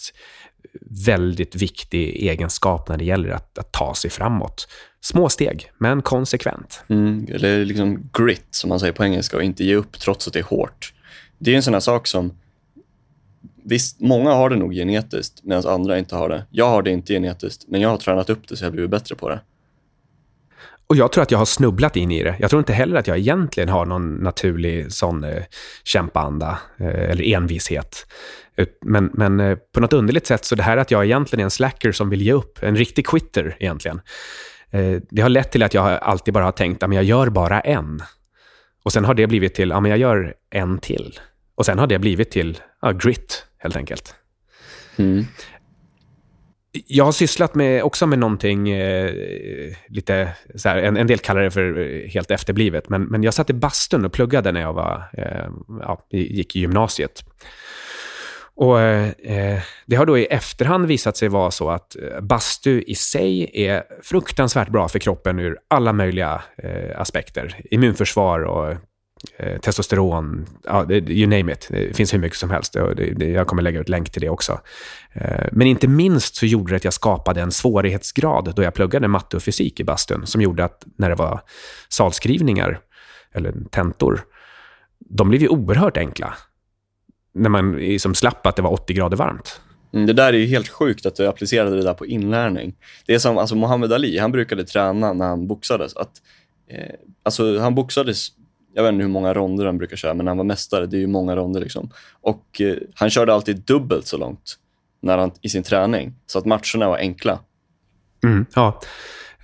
väldigt 1.06 1.56
viktig 1.56 2.16
egenskap 2.30 2.90
när 2.90 2.98
det 2.98 3.06
gäller 3.06 3.30
att, 3.30 3.58
att 3.58 3.72
ta 3.72 3.96
sig 3.96 4.10
framåt. 4.10 4.68
Små 5.02 5.30
steg, 5.30 5.72
men 5.78 6.02
konsekvent. 6.02 6.84
Mm, 6.88 7.28
eller 7.32 7.66
liksom 7.66 8.10
grit, 8.14 8.48
som 8.50 8.70
man 8.70 8.80
säger 8.80 8.94
på 8.94 9.04
engelska, 9.04 9.38
och 9.38 9.44
inte 9.44 9.64
ge 9.64 9.76
upp 9.76 10.00
trots 10.00 10.28
att 10.28 10.34
det 10.34 10.40
är 10.40 10.44
hårt. 10.44 10.94
Det 11.38 11.52
är 11.52 11.56
en 11.56 11.64
sån 11.64 11.74
här 11.74 11.82
sak 11.82 12.08
som... 12.08 12.34
Visst, 13.68 14.00
många 14.00 14.32
har 14.32 14.50
det 14.50 14.56
nog 14.56 14.74
genetiskt, 14.74 15.44
medan 15.44 15.66
andra 15.66 16.00
inte 16.00 16.16
har 16.16 16.30
det. 16.30 16.46
Jag 16.52 16.70
har 16.70 16.82
det 16.82 16.92
inte 16.92 17.14
genetiskt, 17.14 17.66
men 17.68 17.82
jag 17.82 17.90
har 17.90 17.98
tränat 17.98 18.30
upp 18.30 18.48
det 18.48 18.58
så 18.58 18.66
jag 18.66 18.72
blivit 18.72 18.92
bättre 18.92 19.16
på 19.16 19.30
det. 19.30 19.40
Och 20.88 20.96
jag 20.96 21.12
tror 21.12 21.22
att 21.22 21.32
jag 21.32 21.38
har 21.38 21.46
snubblat 21.46 21.96
in 21.96 22.12
i 22.12 22.24
det. 22.24 22.36
Jag 22.40 22.50
tror 22.50 22.60
inte 22.60 22.74
heller 22.74 22.96
att 22.96 23.08
jag 23.08 23.18
egentligen 23.18 23.70
har 23.70 23.86
någon 23.86 24.16
naturlig 24.16 24.94
sån 24.94 25.24
eh, 25.24 25.44
kämpaanda 25.84 26.60
eh, 26.78 27.10
eller 27.12 27.24
envishet. 27.24 28.08
Men, 28.86 29.12
men 29.14 29.40
eh, 29.40 29.58
på 29.74 29.80
något 29.80 29.94
underligt 29.94 30.28
sätt 30.28 30.46
så 30.46 30.56
det 30.56 30.64
här 30.64 30.78
att 30.78 30.92
jag 30.92 31.06
egentligen 31.06 31.40
är 31.40 31.44
en 31.44 31.52
slacker 31.52 31.92
som 31.92 32.10
vill 32.10 32.22
ge 32.22 32.34
upp, 32.34 32.60
en 32.62 32.76
riktig 32.76 33.08
quitter 33.08 33.56
egentligen. 33.60 34.02
Eh, 34.72 35.02
det 35.10 35.22
har 35.22 35.30
lett 35.30 35.52
till 35.52 35.64
att 35.64 35.74
jag 35.74 36.00
alltid 36.02 36.34
bara 36.34 36.44
har 36.44 36.52
tänkt 36.52 36.84
att 36.84 36.96
jag 36.96 37.04
gör 37.04 37.30
bara 37.30 37.62
en. 37.62 38.02
Och 38.84 38.94
sen 38.94 39.06
har 39.06 39.14
det 39.14 39.28
blivit 39.28 39.56
till 39.56 39.72
att 39.72 39.90
jag 39.90 39.98
gör 39.98 40.34
en 40.50 40.78
till. 40.78 41.20
Och 41.56 41.66
sen 41.66 41.80
har 41.80 41.88
det 41.88 42.00
blivit 42.00 42.32
till 42.32 42.60
ja, 42.82 42.92
grit, 42.92 43.46
helt 43.58 43.76
enkelt. 43.76 44.16
Mm. 44.98 45.26
Jag 46.88 47.06
har 47.06 47.12
sysslat 47.12 47.56
med, 47.56 47.84
också 47.84 48.08
med 48.08 48.20
någonting 48.20 48.70
eh, 48.70 49.14
lite, 49.88 50.36
så 50.56 50.70
här, 50.70 50.78
en, 50.78 50.98
en, 50.98 51.08
del 51.08 51.20
kallar 51.20 51.42
det 51.42 51.52
för 51.52 51.80
eh, 51.80 52.10
helt 52.10 52.32
efterblivet, 52.32 52.90
men, 52.90 53.04
men 53.04 53.24
jag 53.24 53.34
satt 53.34 53.50
i 53.50 53.54
bastun 53.54 54.06
och 54.06 54.14
pluggade 54.14 54.52
när 54.52 54.62
jag 54.62 54.74
var, 54.74 55.04
eh, 55.14 55.50
ja, 55.82 56.08
gick 56.12 56.56
i 56.56 56.60
gymnasiet. 56.60 57.24
Och 58.56 58.82
eh, 58.82 59.10
eh, 59.10 59.62
Det 59.86 59.96
har 59.96 60.06
då 60.06 60.18
i 60.18 60.26
efterhand 60.26 60.86
visat 60.86 61.18
sig 61.18 61.30
vara 61.30 61.52
så 61.52 61.70
att 61.70 61.96
eh, 61.96 62.22
bastu 62.22 62.82
i 62.88 62.96
sig 62.96 63.52
är 63.54 63.84
fruktansvärt 64.04 64.70
bra 64.70 64.88
för 64.88 65.00
kroppen 65.00 65.40
ur 65.40 65.58
alla 65.68 65.94
möjliga 65.94 66.42
eh, 66.58 67.02
aspekter. 67.02 67.62
Immunförsvar 67.72 68.40
och 68.40 68.76
eh, 69.38 69.60
testosteron, 69.60 70.46
ja, 70.64 70.92
you 70.92 71.28
name 71.28 71.52
it. 71.52 71.68
Det 71.70 71.96
finns 71.96 72.14
hur 72.14 72.20
mycket 72.20 72.38
som 72.38 72.50
helst. 72.50 72.74
Det, 72.74 73.14
det, 73.16 73.30
jag 73.30 73.48
kommer 73.48 73.62
lägga 73.62 73.80
ut 73.80 73.90
länk 73.90 74.10
till 74.10 74.22
det 74.22 74.30
också. 74.30 74.60
Eh, 75.14 75.48
men 75.52 75.68
inte 75.68 75.88
minst 75.88 76.36
så 76.36 76.46
gjorde 76.46 76.74
det 76.74 76.78
att 76.78 76.84
jag 76.84 76.94
skapade 76.94 77.42
en 77.42 77.52
svårighetsgrad 77.52 78.54
då 78.56 78.64
jag 78.64 78.74
pluggade 78.74 79.08
matte 79.08 79.38
och 79.38 79.44
fysik 79.44 79.80
i 79.80 79.84
bastun 79.84 80.26
som 80.26 80.42
gjorde 80.42 80.66
att 80.66 80.86
när 80.98 81.10
det 81.10 81.16
var 81.16 81.42
salskrivningar, 81.90 82.80
eller 83.34 83.54
tentor, 83.72 84.22
de 85.00 85.30
blev 85.30 85.42
ju 85.42 85.48
oerhört 85.48 85.98
enkla 85.98 86.38
när 87.36 87.50
man 87.50 87.72
liksom 87.72 88.16
slapp 88.16 88.48
att 88.48 88.56
det 88.56 88.62
var 88.62 88.74
80 88.74 88.94
grader 88.94 89.18
varmt. 89.18 89.62
Mm, 89.94 90.06
det 90.06 90.14
där 90.14 90.34
är 90.34 90.38
ju 90.38 90.46
helt 90.46 90.70
sjukt 90.70 91.06
att 91.06 91.16
du 91.16 91.28
applicerade 91.28 91.76
det 91.76 91.84
där 91.84 91.94
på 91.94 92.06
inlärning. 92.06 92.76
Det 93.06 93.14
är 93.14 93.20
som 93.20 93.38
alltså 93.38 93.56
Muhammad 93.56 93.94
Ali, 93.94 94.18
han 94.18 94.32
brukade 94.32 94.64
träna 94.64 95.14
när 95.14 95.26
han 95.26 95.48
boxades. 95.48 95.96
Att, 95.96 96.12
eh, 96.70 96.96
alltså 97.24 97.60
han 97.60 97.76
boxades, 97.76 98.28
jag 98.74 98.84
vet 98.84 98.94
inte 98.94 99.04
hur 99.04 99.12
många 99.12 99.34
ronder 99.34 99.66
han 99.66 99.78
brukar 99.78 99.98
köra, 99.98 100.14
men 100.14 100.26
när 100.26 100.30
han 100.30 100.38
var 100.38 100.46
mästare, 100.46 100.86
det 100.86 100.98
är 100.98 101.00
ju 101.00 101.08
många 101.08 101.36
ronder. 101.36 101.62
Liksom. 101.62 101.90
Och 102.22 102.62
eh, 102.62 102.76
han 102.94 103.10
körde 103.10 103.34
alltid 103.34 103.58
dubbelt 103.58 104.08
så 104.08 104.18
långt 104.18 104.56
när 105.02 105.18
han, 105.18 105.32
i 105.42 105.50
sin 105.50 105.64
träning, 105.64 106.14
så 106.26 106.40
att 106.40 106.46
matcherna 106.46 106.88
var 106.88 106.98
enkla. 106.98 107.40
Mm, 108.24 108.46
ja. 108.56 108.80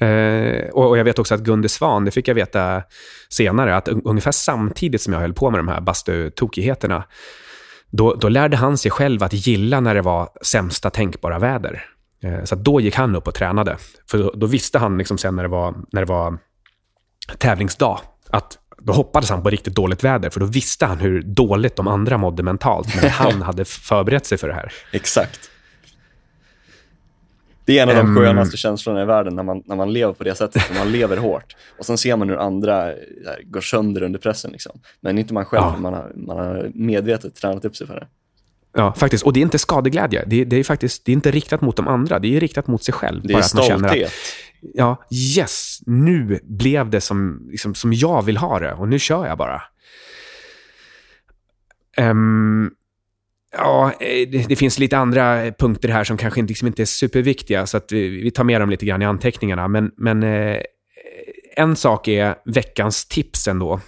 Eh, 0.06 0.69
och, 0.69 0.97
jag 0.97 1.04
vet 1.04 1.19
också 1.19 1.36
att 1.36 1.41
Gunde 1.41 1.69
Svan, 1.69 2.06
det 2.06 2.12
fick 2.12 2.27
jag 2.27 2.36
veta 2.36 2.84
senare, 3.30 3.75
att 3.75 3.88
ungefär 3.88 4.32
samtidigt 4.32 5.01
som 5.01 5.13
jag 5.13 5.19
höll 5.19 5.34
på 5.34 5.49
med 5.49 5.60
de 5.60 5.67
här 5.67 5.82
bastutokigheterna, 5.82 7.04
då, 7.91 8.15
då 8.15 8.30
lärde 8.30 8.58
han 8.58 8.77
sig 8.77 8.91
själv 8.91 9.23
att 9.23 9.34
gilla 9.47 9.80
när 9.80 9.95
det 9.95 10.01
var 10.01 10.30
sämsta 10.41 10.89
tänkbara 10.89 11.39
väder. 11.39 11.86
Eh, 12.23 12.43
så 12.43 12.56
då 12.56 12.82
gick 12.82 12.95
han 12.95 13.15
upp 13.15 13.27
och 13.27 13.34
tränade. 13.34 13.77
För 14.12 14.17
då, 14.17 14.32
då, 14.36 14.45
visste 14.47 14.80
han 14.80 14.97
liksom 14.97 15.17
sen 15.17 15.36
när 15.36 15.43
det, 15.43 15.49
var, 15.49 15.75
när 15.91 16.01
det 16.01 16.08
var 16.08 16.38
tävlingsdag, 17.38 17.99
att 18.30 18.58
då 18.77 18.93
hoppades 18.93 19.30
han 19.30 19.43
på 19.43 19.49
riktigt 19.49 19.75
dåligt 19.75 20.04
väder, 20.04 20.30
för 20.30 20.39
då 20.39 20.45
visste 20.45 20.86
han 20.86 20.99
hur 20.99 21.21
dåligt 21.21 21.75
de 21.75 21.88
andra 21.88 22.17
mådde 22.17 22.43
mentalt, 22.43 23.01
men 23.01 23.12
han 23.12 23.41
hade 23.41 23.65
förberett 23.65 24.25
sig 24.25 24.38
för 24.38 24.47
det 24.47 24.54
här. 24.54 24.73
Exakt. 24.91 25.50
Det 27.71 27.79
är 27.79 27.84
en 27.84 27.89
av 27.89 28.05
de 28.05 28.15
skönaste 28.15 28.57
känslorna 28.57 29.01
i 29.01 29.05
världen 29.05 29.36
när 29.36 29.43
man, 29.43 29.63
när 29.65 29.75
man 29.75 29.93
lever 29.93 30.13
på 30.13 30.23
det 30.23 30.36
sättet, 30.36 30.62
man 30.77 30.91
lever 30.91 31.17
hårt. 31.17 31.55
Och 31.77 31.86
sen 31.86 31.97
ser 31.97 32.15
man 32.15 32.29
hur 32.29 32.38
andra 32.38 32.75
här, 32.75 33.43
går 33.43 33.62
sönder 33.62 34.03
under 34.03 34.19
pressen. 34.19 34.51
Liksom. 34.51 34.79
Men 34.99 35.17
inte 35.17 35.34
man 35.34 35.45
själv, 35.45 35.63
ja. 35.63 35.77
man, 35.77 35.93
har, 35.93 36.12
man 36.15 36.38
har 36.38 36.71
medvetet 36.73 37.36
tränat 37.36 37.65
upp 37.65 37.75
sig 37.75 37.88
för 37.88 37.95
det. 37.95 38.07
Ja, 38.73 38.93
faktiskt. 38.93 39.25
Och 39.25 39.34
det 39.34 39.39
är 39.39 39.41
inte 39.41 39.60
skadeglädje. 39.60 40.23
Det 40.27 40.41
är, 40.41 40.45
det 40.45 40.55
är 40.55 40.63
faktiskt 40.63 41.05
det 41.05 41.12
är 41.12 41.13
inte 41.13 41.31
riktat 41.31 41.62
mot 41.62 41.75
de 41.75 41.88
andra. 41.88 42.19
Det 42.19 42.36
är 42.36 42.39
riktat 42.39 42.67
mot 42.67 42.84
sig 42.84 42.93
själv. 42.93 43.21
Det 43.23 43.34
är 43.34 43.41
stolthet. 43.41 44.07
Att, 44.07 44.13
ja, 44.73 45.03
yes, 45.38 45.79
nu 45.86 46.39
blev 46.43 46.89
det 46.89 47.01
som, 47.01 47.47
liksom, 47.51 47.75
som 47.75 47.93
jag 47.93 48.25
vill 48.25 48.38
ha 48.38 48.60
det 48.60 48.73
och 48.73 48.88
nu 48.88 48.99
kör 48.99 49.25
jag 49.25 49.38
bara. 49.38 49.62
Um, 51.97 52.71
Ja, 53.57 53.93
eh, 53.99 54.29
det, 54.29 54.47
det, 54.47 54.55
finns 54.55 54.79
lite 54.79 54.97
andra 54.97 55.43
eh, 55.45 55.53
punkter 55.53 55.89
här 55.89 56.03
som 56.03 56.17
kanske 56.17 56.41
liksom 56.41 56.67
inte 56.67 56.83
är 56.83 56.85
superviktiga, 56.85 57.65
så 57.65 57.77
att 57.77 57.91
vi, 57.91 58.07
vi, 58.07 58.31
tar 58.31 58.43
med 58.43 58.61
dem 58.61 58.69
lite 58.69 58.85
grann 58.85 59.01
i 59.01 59.05
anteckningarna. 59.05 59.67
Men, 59.67 59.91
men 59.97 60.23
eh, 60.23 60.29
eh, 60.29 60.61
en 61.55 61.75
sak 61.75 62.07
är 62.07 62.35
veckans 62.45 63.05
tips 63.05 63.47
ändå. 63.47 63.79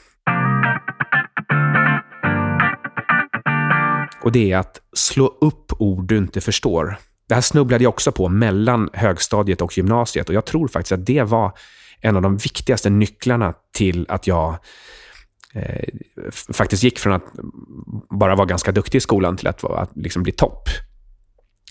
Och 4.23 4.31
det 4.31 4.51
är 4.51 4.57
att 4.57 4.79
slå 4.93 5.37
upp 5.41 5.71
ord 5.79 6.07
du 6.07 6.17
inte 6.17 6.41
förstår. 6.41 6.97
Det 7.27 7.35
här 7.35 7.41
snubblade 7.41 7.83
jag 7.83 7.89
också 7.89 8.11
på 8.11 8.29
mellan 8.29 8.89
högstadiet 8.93 9.61
och 9.61 9.77
gymnasiet 9.77 10.29
och 10.29 10.35
jag 10.35 10.45
tror 10.45 10.67
faktiskt 10.67 10.91
att 10.91 11.05
det 11.05 11.23
var 11.23 11.51
en 12.01 12.15
av 12.15 12.21
de 12.21 12.37
viktigaste 12.37 12.89
nycklarna 12.89 13.53
till 13.73 14.05
att 14.09 14.27
jag 14.27 14.57
eh, 15.53 15.89
faktiskt 16.31 16.83
gick 16.83 16.99
från 16.99 17.13
att 17.13 17.23
bara 18.19 18.35
vara 18.35 18.45
ganska 18.45 18.71
duktig 18.71 18.97
i 18.97 19.01
skolan 19.01 19.37
till 19.37 19.47
att, 19.47 19.63
att 19.63 19.91
liksom 19.95 20.23
bli 20.23 20.31
topp. 20.31 20.69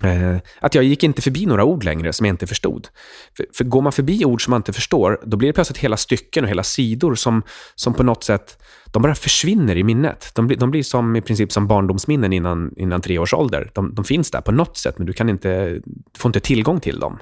Eh, 0.05 0.37
att 0.61 0.75
jag 0.75 0.85
gick 0.85 1.03
inte 1.03 1.23
förbi 1.23 1.47
några 1.47 1.64
ord 1.64 1.85
längre 1.85 2.12
som 2.12 2.27
jag 2.27 2.33
inte 2.33 2.47
förstod. 2.47 2.88
För, 3.37 3.47
för 3.55 3.64
går 3.64 3.83
man 3.83 3.92
förbi 3.92 4.25
ord 4.25 4.45
som 4.45 4.51
man 4.51 4.59
inte 4.59 4.73
förstår, 4.73 5.21
då 5.25 5.37
blir 5.37 5.49
det 5.49 5.53
plötsligt 5.53 5.79
hela 5.79 5.97
stycken 5.97 6.45
och 6.45 6.51
hela 6.51 6.62
sidor 6.62 7.14
som, 7.14 7.42
som 7.75 7.95
på 7.95 8.03
något 8.03 8.25
sätt, 8.25 8.62
de 8.92 9.03
bara 9.03 9.14
försvinner 9.14 9.77
i 9.77 9.85
minnet. 9.85 10.31
De 10.35 10.47
blir, 10.47 10.57
de 10.57 10.71
blir 10.71 10.83
som 10.83 11.16
i 11.16 11.21
princip 11.21 11.53
som 11.53 11.66
barndomsminnen 11.66 12.33
innan, 12.33 12.73
innan 12.77 13.01
tre 13.01 13.18
års 13.18 13.35
ålder. 13.35 13.71
De, 13.75 13.95
de 13.95 14.05
finns 14.05 14.31
där 14.31 14.40
på 14.40 14.53
något 14.53 14.77
sätt, 14.77 14.99
men 14.99 15.07
du 15.07 15.12
kan 15.12 15.29
inte, 15.29 15.81
får 16.16 16.29
inte 16.29 16.40
tillgång 16.40 16.81
till 16.81 17.01
dem. 17.01 17.18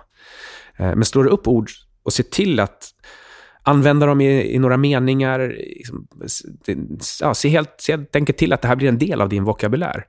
Eh, 0.77 0.95
men 0.95 1.05
slår 1.05 1.25
du 1.25 1.31
upp 1.31 1.49
ord 1.49 1.71
och 2.03 2.13
ser 2.13 2.25
till 2.25 2.61
att 2.61 2.89
använda 3.63 4.07
dem 4.07 4.21
i, 4.21 4.55
i 4.55 4.59
några 4.59 4.77
meningar. 4.77 5.57
Liksom, 5.59 6.07
ja, 7.21 7.35
se, 7.35 7.49
helt, 7.49 7.75
se 7.79 7.93
helt 7.93 8.17
enkelt 8.17 8.39
till 8.39 8.53
att 8.53 8.63
det 8.63 8.69
här 8.69 8.77
blir 8.77 8.89
en 8.89 8.99
del 8.99 9.21
av 9.21 9.29
din 9.29 9.45
vokabulär. 9.45 10.07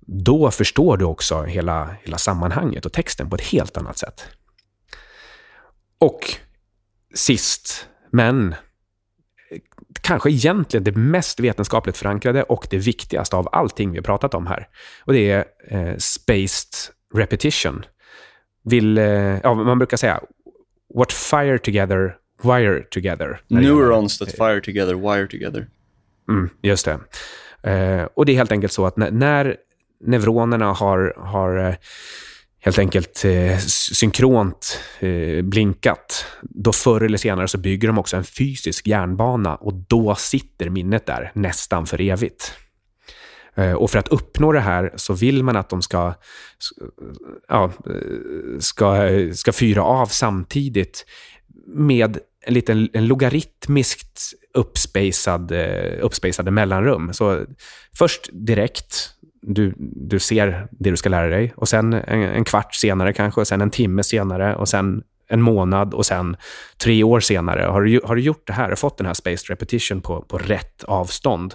Då 0.00 0.50
förstår 0.50 0.96
du 0.96 1.04
också 1.04 1.42
hela, 1.42 1.96
hela 2.02 2.18
sammanhanget 2.18 2.86
och 2.86 2.92
texten 2.92 3.30
på 3.30 3.36
ett 3.36 3.42
helt 3.42 3.76
annat 3.76 3.98
sätt. 3.98 4.26
Och 5.98 6.34
sist, 7.14 7.88
men 8.10 8.54
kanske 10.00 10.30
egentligen 10.30 10.84
det 10.84 10.96
mest 10.96 11.40
vetenskapligt 11.40 11.96
förankrade 11.96 12.42
och 12.42 12.66
det 12.70 12.78
viktigaste 12.78 13.36
av 13.36 13.48
allting 13.52 13.90
vi 13.90 13.98
har 13.98 14.02
pratat 14.02 14.34
om 14.34 14.46
här. 14.46 14.68
Och 15.04 15.12
det 15.12 15.30
är 15.30 15.44
eh, 15.68 15.96
spaced 15.96 16.94
repetition. 17.14 17.84
Vill, 18.64 18.98
eh, 18.98 19.04
ja, 19.42 19.54
man 19.54 19.78
brukar 19.78 19.96
säga 19.96 20.20
what 20.94 21.12
fire 21.12 21.58
together 21.58 22.16
wire 22.44 22.82
together. 22.90 23.40
Neurons 23.48 24.18
that 24.18 24.30
fire 24.36 24.60
together, 24.60 24.94
wire 24.94 25.26
together. 25.26 25.66
Mm, 26.28 26.50
just 26.62 26.84
det. 26.84 26.98
Eh, 27.70 28.08
och 28.14 28.26
det 28.26 28.32
är 28.32 28.36
helt 28.36 28.52
enkelt 28.52 28.72
så 28.72 28.86
att 28.86 28.96
när, 28.96 29.10
när 29.10 29.56
neuronerna 30.00 30.72
har, 30.72 31.14
har 31.16 31.68
eh, 31.68 31.74
helt 32.60 32.78
enkelt 32.78 33.24
eh, 33.24 33.58
synkront 33.58 34.80
eh, 35.00 35.42
blinkat, 35.42 36.26
då 36.42 36.72
förr 36.72 37.00
eller 37.00 37.18
senare 37.18 37.48
så 37.48 37.58
bygger 37.58 37.88
de 37.88 37.98
också 37.98 38.16
en 38.16 38.24
fysisk 38.24 38.86
järnbana 38.86 39.56
och 39.56 39.74
då 39.74 40.14
sitter 40.14 40.70
minnet 40.70 41.06
där 41.06 41.30
nästan 41.34 41.86
för 41.86 42.00
evigt. 42.00 42.54
Eh, 43.54 43.72
och 43.72 43.90
för 43.90 43.98
att 43.98 44.08
uppnå 44.08 44.52
det 44.52 44.60
här 44.60 44.92
så 44.96 45.14
vill 45.14 45.44
man 45.44 45.56
att 45.56 45.68
de 45.68 45.82
ska, 45.82 46.14
ja, 47.48 47.72
ska, 48.60 49.10
ska 49.34 49.52
fyra 49.52 49.82
av 49.82 50.06
samtidigt 50.06 51.06
med 51.66 52.18
en 52.44 52.54
liten 52.54 52.88
en 52.92 53.06
logaritmiskt 53.06 54.20
uppspacad, 54.54 55.52
eh, 55.52 56.04
uppspacade 56.04 56.50
mellanrum. 56.50 57.12
Så 57.12 57.46
först 57.98 58.28
direkt, 58.32 59.10
du, 59.42 59.74
du 59.78 60.18
ser 60.18 60.68
det 60.70 60.90
du 60.90 60.96
ska 60.96 61.08
lära 61.08 61.28
dig. 61.28 61.52
Och 61.56 61.68
sen 61.68 61.92
en, 61.92 62.22
en 62.22 62.44
kvart 62.44 62.74
senare 62.74 63.12
kanske, 63.12 63.40
och 63.40 63.48
sen 63.48 63.60
en 63.60 63.70
timme 63.70 64.02
senare 64.02 64.56
och 64.56 64.68
sen 64.68 65.02
en 65.28 65.42
månad 65.42 65.94
och 65.94 66.06
sen 66.06 66.36
tre 66.76 67.02
år 67.02 67.20
senare. 67.20 67.62
Har 67.62 67.82
du, 67.82 68.00
har 68.04 68.16
du 68.16 68.22
gjort 68.22 68.46
det 68.46 68.52
här 68.52 68.72
och 68.72 68.78
fått 68.78 68.98
den 68.98 69.06
här 69.06 69.14
spaced 69.14 69.50
repetition 69.50 70.00
på, 70.00 70.22
på 70.22 70.38
rätt 70.38 70.84
avstånd, 70.84 71.54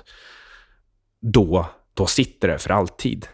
då, 1.21 1.69
då 1.93 2.06
sitter 2.06 2.47
det 2.47 2.60
för 2.60 2.69
alltid. 2.69 3.28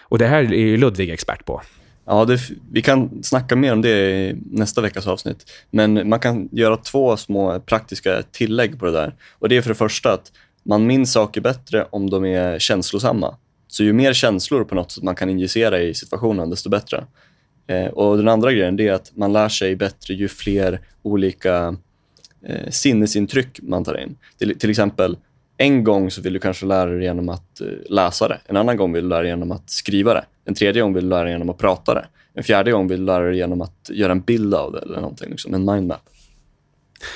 Och 0.00 0.18
det 0.18 0.26
här 0.26 0.38
är 0.38 0.58
ju 0.58 0.76
Ludvig 0.76 1.10
expert 1.10 1.44
på. 1.44 1.62
Ja, 2.10 2.24
det, 2.24 2.40
vi 2.72 2.82
kan 2.82 3.22
snacka 3.22 3.56
mer 3.56 3.72
om 3.72 3.82
det 3.82 4.10
i 4.10 4.36
nästa 4.50 4.80
veckas 4.80 5.06
avsnitt. 5.06 5.50
Men 5.70 6.08
man 6.08 6.20
kan 6.20 6.48
göra 6.52 6.76
två 6.76 7.16
små 7.16 7.60
praktiska 7.60 8.22
tillägg 8.32 8.78
på 8.78 8.86
det 8.86 8.92
där. 8.92 9.14
Och 9.38 9.48
Det 9.48 9.56
är 9.56 9.62
för 9.62 9.68
det 9.68 9.74
första 9.74 10.12
att 10.12 10.32
man 10.62 10.86
minns 10.86 11.12
saker 11.12 11.40
bättre 11.40 11.86
om 11.90 12.10
de 12.10 12.24
är 12.24 12.58
känslosamma. 12.58 13.36
Så 13.66 13.84
ju 13.84 13.92
mer 13.92 14.12
känslor 14.12 14.64
på 14.64 14.74
något 14.74 14.90
sätt 14.90 15.04
man 15.04 15.14
kan 15.14 15.30
injicera 15.30 15.80
i 15.80 15.94
situationen, 15.94 16.50
desto 16.50 16.70
bättre. 16.70 17.04
Eh, 17.66 17.86
och 17.86 18.16
Den 18.16 18.28
andra 18.28 18.52
grejen 18.52 18.80
är 18.80 18.92
att 18.92 19.12
man 19.16 19.32
lär 19.32 19.48
sig 19.48 19.76
bättre 19.76 20.14
ju 20.14 20.28
fler 20.28 20.80
olika 21.02 21.76
eh, 22.46 22.70
sinnesintryck 22.70 23.60
man 23.62 23.84
tar 23.84 24.00
in. 24.00 24.16
Till, 24.38 24.58
till 24.58 24.70
exempel, 24.70 25.16
en 25.58 25.84
gång 25.84 26.10
så 26.10 26.22
vill 26.22 26.32
du 26.32 26.38
kanske 26.38 26.66
lära 26.66 26.90
dig 26.90 27.02
genom 27.02 27.28
att 27.28 27.60
eh, 27.60 27.66
läsa 27.90 28.28
det. 28.28 28.40
En 28.46 28.56
annan 28.56 28.76
gång 28.76 28.92
vill 28.92 29.02
du 29.02 29.08
lära 29.08 29.20
dig 29.20 29.30
genom 29.30 29.52
att 29.52 29.70
skriva 29.70 30.14
det. 30.14 30.24
En 30.44 30.54
tredje 30.54 30.82
gång 30.82 30.94
vill 30.94 31.04
du 31.04 31.10
lära 31.10 31.22
dig 31.22 31.32
genom 31.32 31.50
att 31.50 31.58
prata 31.58 31.94
det. 31.94 32.06
En 32.34 32.44
fjärde 32.44 32.72
gång 32.72 32.88
vill 32.88 33.00
du 33.00 33.06
lära 33.06 33.24
dig 33.24 33.36
genom 33.36 33.60
att 33.60 33.90
göra 33.90 34.12
en 34.12 34.20
bild 34.20 34.54
av 34.54 34.72
det 34.72 34.78
eller 34.78 35.00
någonting, 35.00 35.30
liksom 35.30 35.54
en 35.54 35.64
mindmap. 35.64 36.00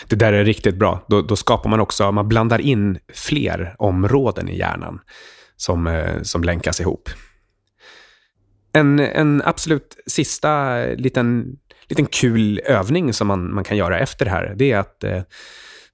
Det 0.08 0.16
där 0.16 0.32
är 0.32 0.44
riktigt 0.44 0.74
bra. 0.74 1.04
Då, 1.08 1.22
då, 1.22 1.36
skapar 1.36 1.70
man 1.70 1.80
också, 1.80 2.12
man 2.12 2.28
blandar 2.28 2.60
in 2.60 2.98
fler 3.14 3.74
områden 3.78 4.48
i 4.48 4.58
hjärnan 4.58 5.00
som, 5.56 5.86
eh, 5.86 6.22
som 6.22 6.44
länkas 6.44 6.80
ihop. 6.80 7.08
En, 8.72 9.00
en 9.00 9.42
absolut 9.44 9.96
sista 10.06 10.84
liten, 10.86 11.56
liten 11.88 12.06
kul 12.06 12.60
övning 12.64 13.12
som 13.12 13.26
man, 13.26 13.54
man 13.54 13.64
kan 13.64 13.76
göra 13.76 13.98
efter 13.98 14.24
det 14.24 14.30
här, 14.30 14.54
det 14.56 14.72
är 14.72 14.78
att 14.78 15.04
eh, 15.04 15.22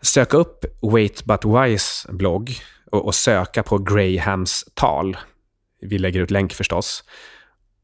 söka 0.03 0.37
upp 0.37 0.65
Wait 0.83 1.25
But 1.25 1.45
Wise 1.45 2.13
blogg 2.13 2.51
och, 2.91 3.07
och 3.07 3.15
söka 3.15 3.63
på 3.63 3.79
Grahams 3.79 4.65
tal. 4.75 5.17
Vi 5.81 5.99
lägger 5.99 6.21
ut 6.21 6.31
länk 6.31 6.53
förstås. 6.53 7.05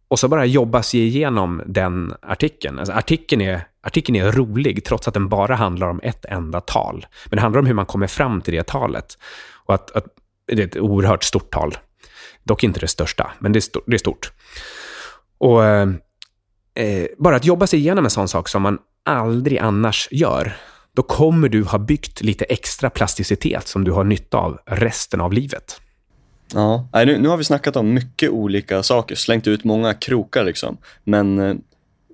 Och 0.09 0.18
så 0.18 0.28
bara 0.28 0.47
jobba 0.47 0.82
sig 0.82 1.01
igenom 1.01 1.62
den 1.66 2.14
artikeln. 2.22 2.78
Alltså 2.78 2.93
artikeln, 2.93 3.43
är, 3.43 3.66
artikeln 3.82 4.16
är 4.16 4.32
rolig, 4.32 4.84
trots 4.84 5.09
att 5.09 5.14
den 5.14 5.28
bara 5.28 5.55
handlar 5.55 5.88
om 5.88 6.01
ett 6.03 6.24
enda 6.24 6.61
tal. 6.61 7.07
Men 7.26 7.36
det 7.36 7.43
handlar 7.43 7.61
om 7.61 7.66
hur 7.66 7.74
man 7.74 7.86
kommer 7.86 8.07
fram 8.07 8.41
till 8.41 8.55
det 8.55 8.66
talet. 8.66 9.18
Och 9.66 9.74
att, 9.74 9.91
att 9.91 10.05
det 10.47 10.62
är 10.62 10.66
ett 10.66 10.76
oerhört 10.76 11.24
stort 11.24 11.51
tal. 11.51 11.76
Dock 12.43 12.64
inte 12.64 12.80
det 12.80 12.88
största, 12.88 13.32
men 13.38 13.53
det 13.53 13.59
är, 13.59 13.61
stort. 13.61 13.84
Det 13.86 13.95
är 13.95 13.99
stort. 13.99 14.32
Och 15.38 15.64
eh, 15.64 15.88
eh, 16.74 17.07
bara 17.18 17.36
att 17.36 17.45
jobba 17.45 17.66
sig 17.66 17.78
igenom 17.78 18.05
en 18.05 18.11
sån 18.11 18.28
sak 18.28 18.49
som 18.49 18.62
man 18.62 18.78
aldrig 19.05 19.59
annars 19.59 20.09
gör, 20.11 20.57
då 20.95 21.03
kommer 21.03 21.49
du 21.49 21.62
ha 21.62 21.78
byggt 21.78 22.20
lite 22.20 22.45
extra 22.45 22.90
plasticitet 22.90 23.68
som 23.68 23.84
du 23.84 23.92
har 23.92 24.05
nytta 24.05 24.36
av 24.36 24.59
resten 24.66 25.20
av 25.20 25.32
livet. 25.32 25.80
Ja, 26.53 26.88
nu, 26.92 27.18
nu 27.18 27.28
har 27.28 27.36
vi 27.36 27.45
snackat 27.45 27.76
om 27.76 27.95
mycket 27.95 28.30
olika 28.30 28.82
saker, 28.82 29.14
slängt 29.14 29.47
ut 29.47 29.64
många 29.64 29.95
krokar 29.95 30.45
liksom. 30.45 30.76
Men 31.05 31.38
eh, 31.38 31.55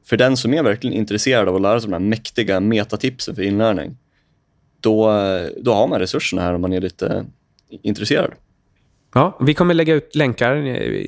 för 0.05 0.16
den 0.16 0.37
som 0.37 0.55
är 0.55 0.62
verkligen 0.62 0.97
intresserad 0.97 1.49
av 1.49 1.57
att 1.57 1.62
lära 1.62 1.81
sig 1.81 1.91
de 1.91 1.93
här 1.93 2.01
mäktiga 2.01 2.61
metatipsen 2.61 3.35
för 3.35 3.43
inlärning, 3.43 3.97
då, 4.81 5.11
eh, 5.11 5.49
då 5.62 5.74
har 5.74 5.89
man 5.89 5.99
resurserna 5.99 6.43
här 6.43 6.55
om 6.55 6.61
man 6.61 6.72
är 6.72 6.81
lite 6.81 7.26
intresserad. 7.83 8.31
Ja, 9.15 9.39
vi 9.41 9.55
kommer 9.55 9.75
lägga 9.75 9.95
ut 9.95 10.15
länkar. 10.15 10.57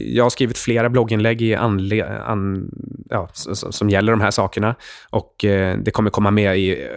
Jag 0.07 0.25
har 0.25 0.31
skrivit 0.31 0.59
flera 0.59 0.89
blogginlägg 0.89 1.43
i 1.43 1.55
anle- 1.57 2.21
an, 2.23 2.71
ja, 3.11 3.29
som 3.35 3.91
gäller 3.91 4.13
de 4.13 4.21
här 4.21 4.31
sakerna. 4.31 4.75
Och 5.11 5.45
eh, 5.45 5.79
Det 5.79 5.91
kommer 5.91 6.11
komma 6.11 6.31
med 6.31 6.59
i 6.59 6.71
eh, 6.71 6.89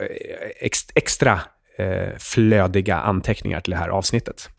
ex, 0.60 0.80
extra 0.95 1.39
eh, 1.78 2.18
flödiga 2.20 2.95
anteckningar 2.95 3.62
till 3.62 3.72
det 3.72 3.78
här 3.78 3.89
avsnittet. 3.89 4.49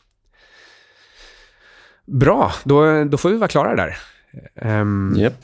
Bra, 2.07 2.53
då, 2.65 3.05
då 3.05 3.17
får 3.17 3.29
vi 3.31 3.37
vara 3.37 3.49
klara 3.49 3.77
där. 3.77 3.97
Ehm, 4.57 5.13
um, 5.15 5.17
yep. 5.21 5.35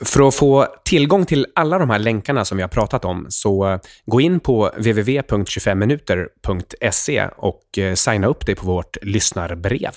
För 0.00 0.28
att 0.28 0.34
få 0.34 0.66
tillgång 0.84 1.26
till 1.26 1.46
alla 1.54 1.78
de 1.78 1.90
här 1.90 1.98
länkarna 1.98 2.44
som 2.44 2.56
vi 2.56 2.62
har 2.62 2.68
pratat 2.68 3.04
om, 3.04 3.26
så 3.28 3.70
eh, 3.70 3.80
gå 4.06 4.20
in 4.20 4.40
på 4.40 4.70
www.25minuter.se 4.76 7.28
och 7.36 7.78
eh, 7.78 7.94
signa 7.94 8.26
upp 8.26 8.46
dig 8.46 8.54
på 8.54 8.66
vårt 8.66 8.96
lyssnarbrev. 9.02 9.92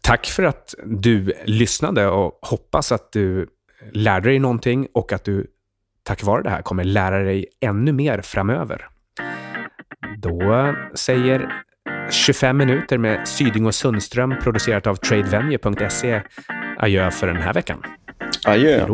Tack 0.00 0.26
för 0.26 0.42
att 0.42 0.74
du 0.84 1.32
lyssnade 1.44 2.06
och 2.06 2.38
hoppas 2.42 2.92
att 2.92 3.12
du 3.12 3.48
lärde 3.92 4.28
dig 4.28 4.38
någonting 4.38 4.86
och 4.94 5.12
att 5.12 5.24
du 5.24 5.46
tack 6.02 6.22
vare 6.22 6.42
det 6.42 6.50
här 6.50 6.62
kommer 6.62 6.84
lära 6.84 7.22
dig 7.22 7.46
ännu 7.60 7.92
mer 7.92 8.20
framöver. 8.20 8.88
Då 10.18 10.74
säger 10.94 11.52
25 12.10 12.56
minuter 12.56 12.98
med 12.98 13.28
Syding 13.28 13.66
och 13.66 13.74
Sundström 13.74 14.34
producerat 14.42 14.86
av 14.86 14.96
tradevenue.se 14.96 16.22
adjö 16.78 17.10
för 17.10 17.26
den 17.26 17.36
här 17.36 17.54
veckan. 17.54 17.82
Adjö. 18.44 18.86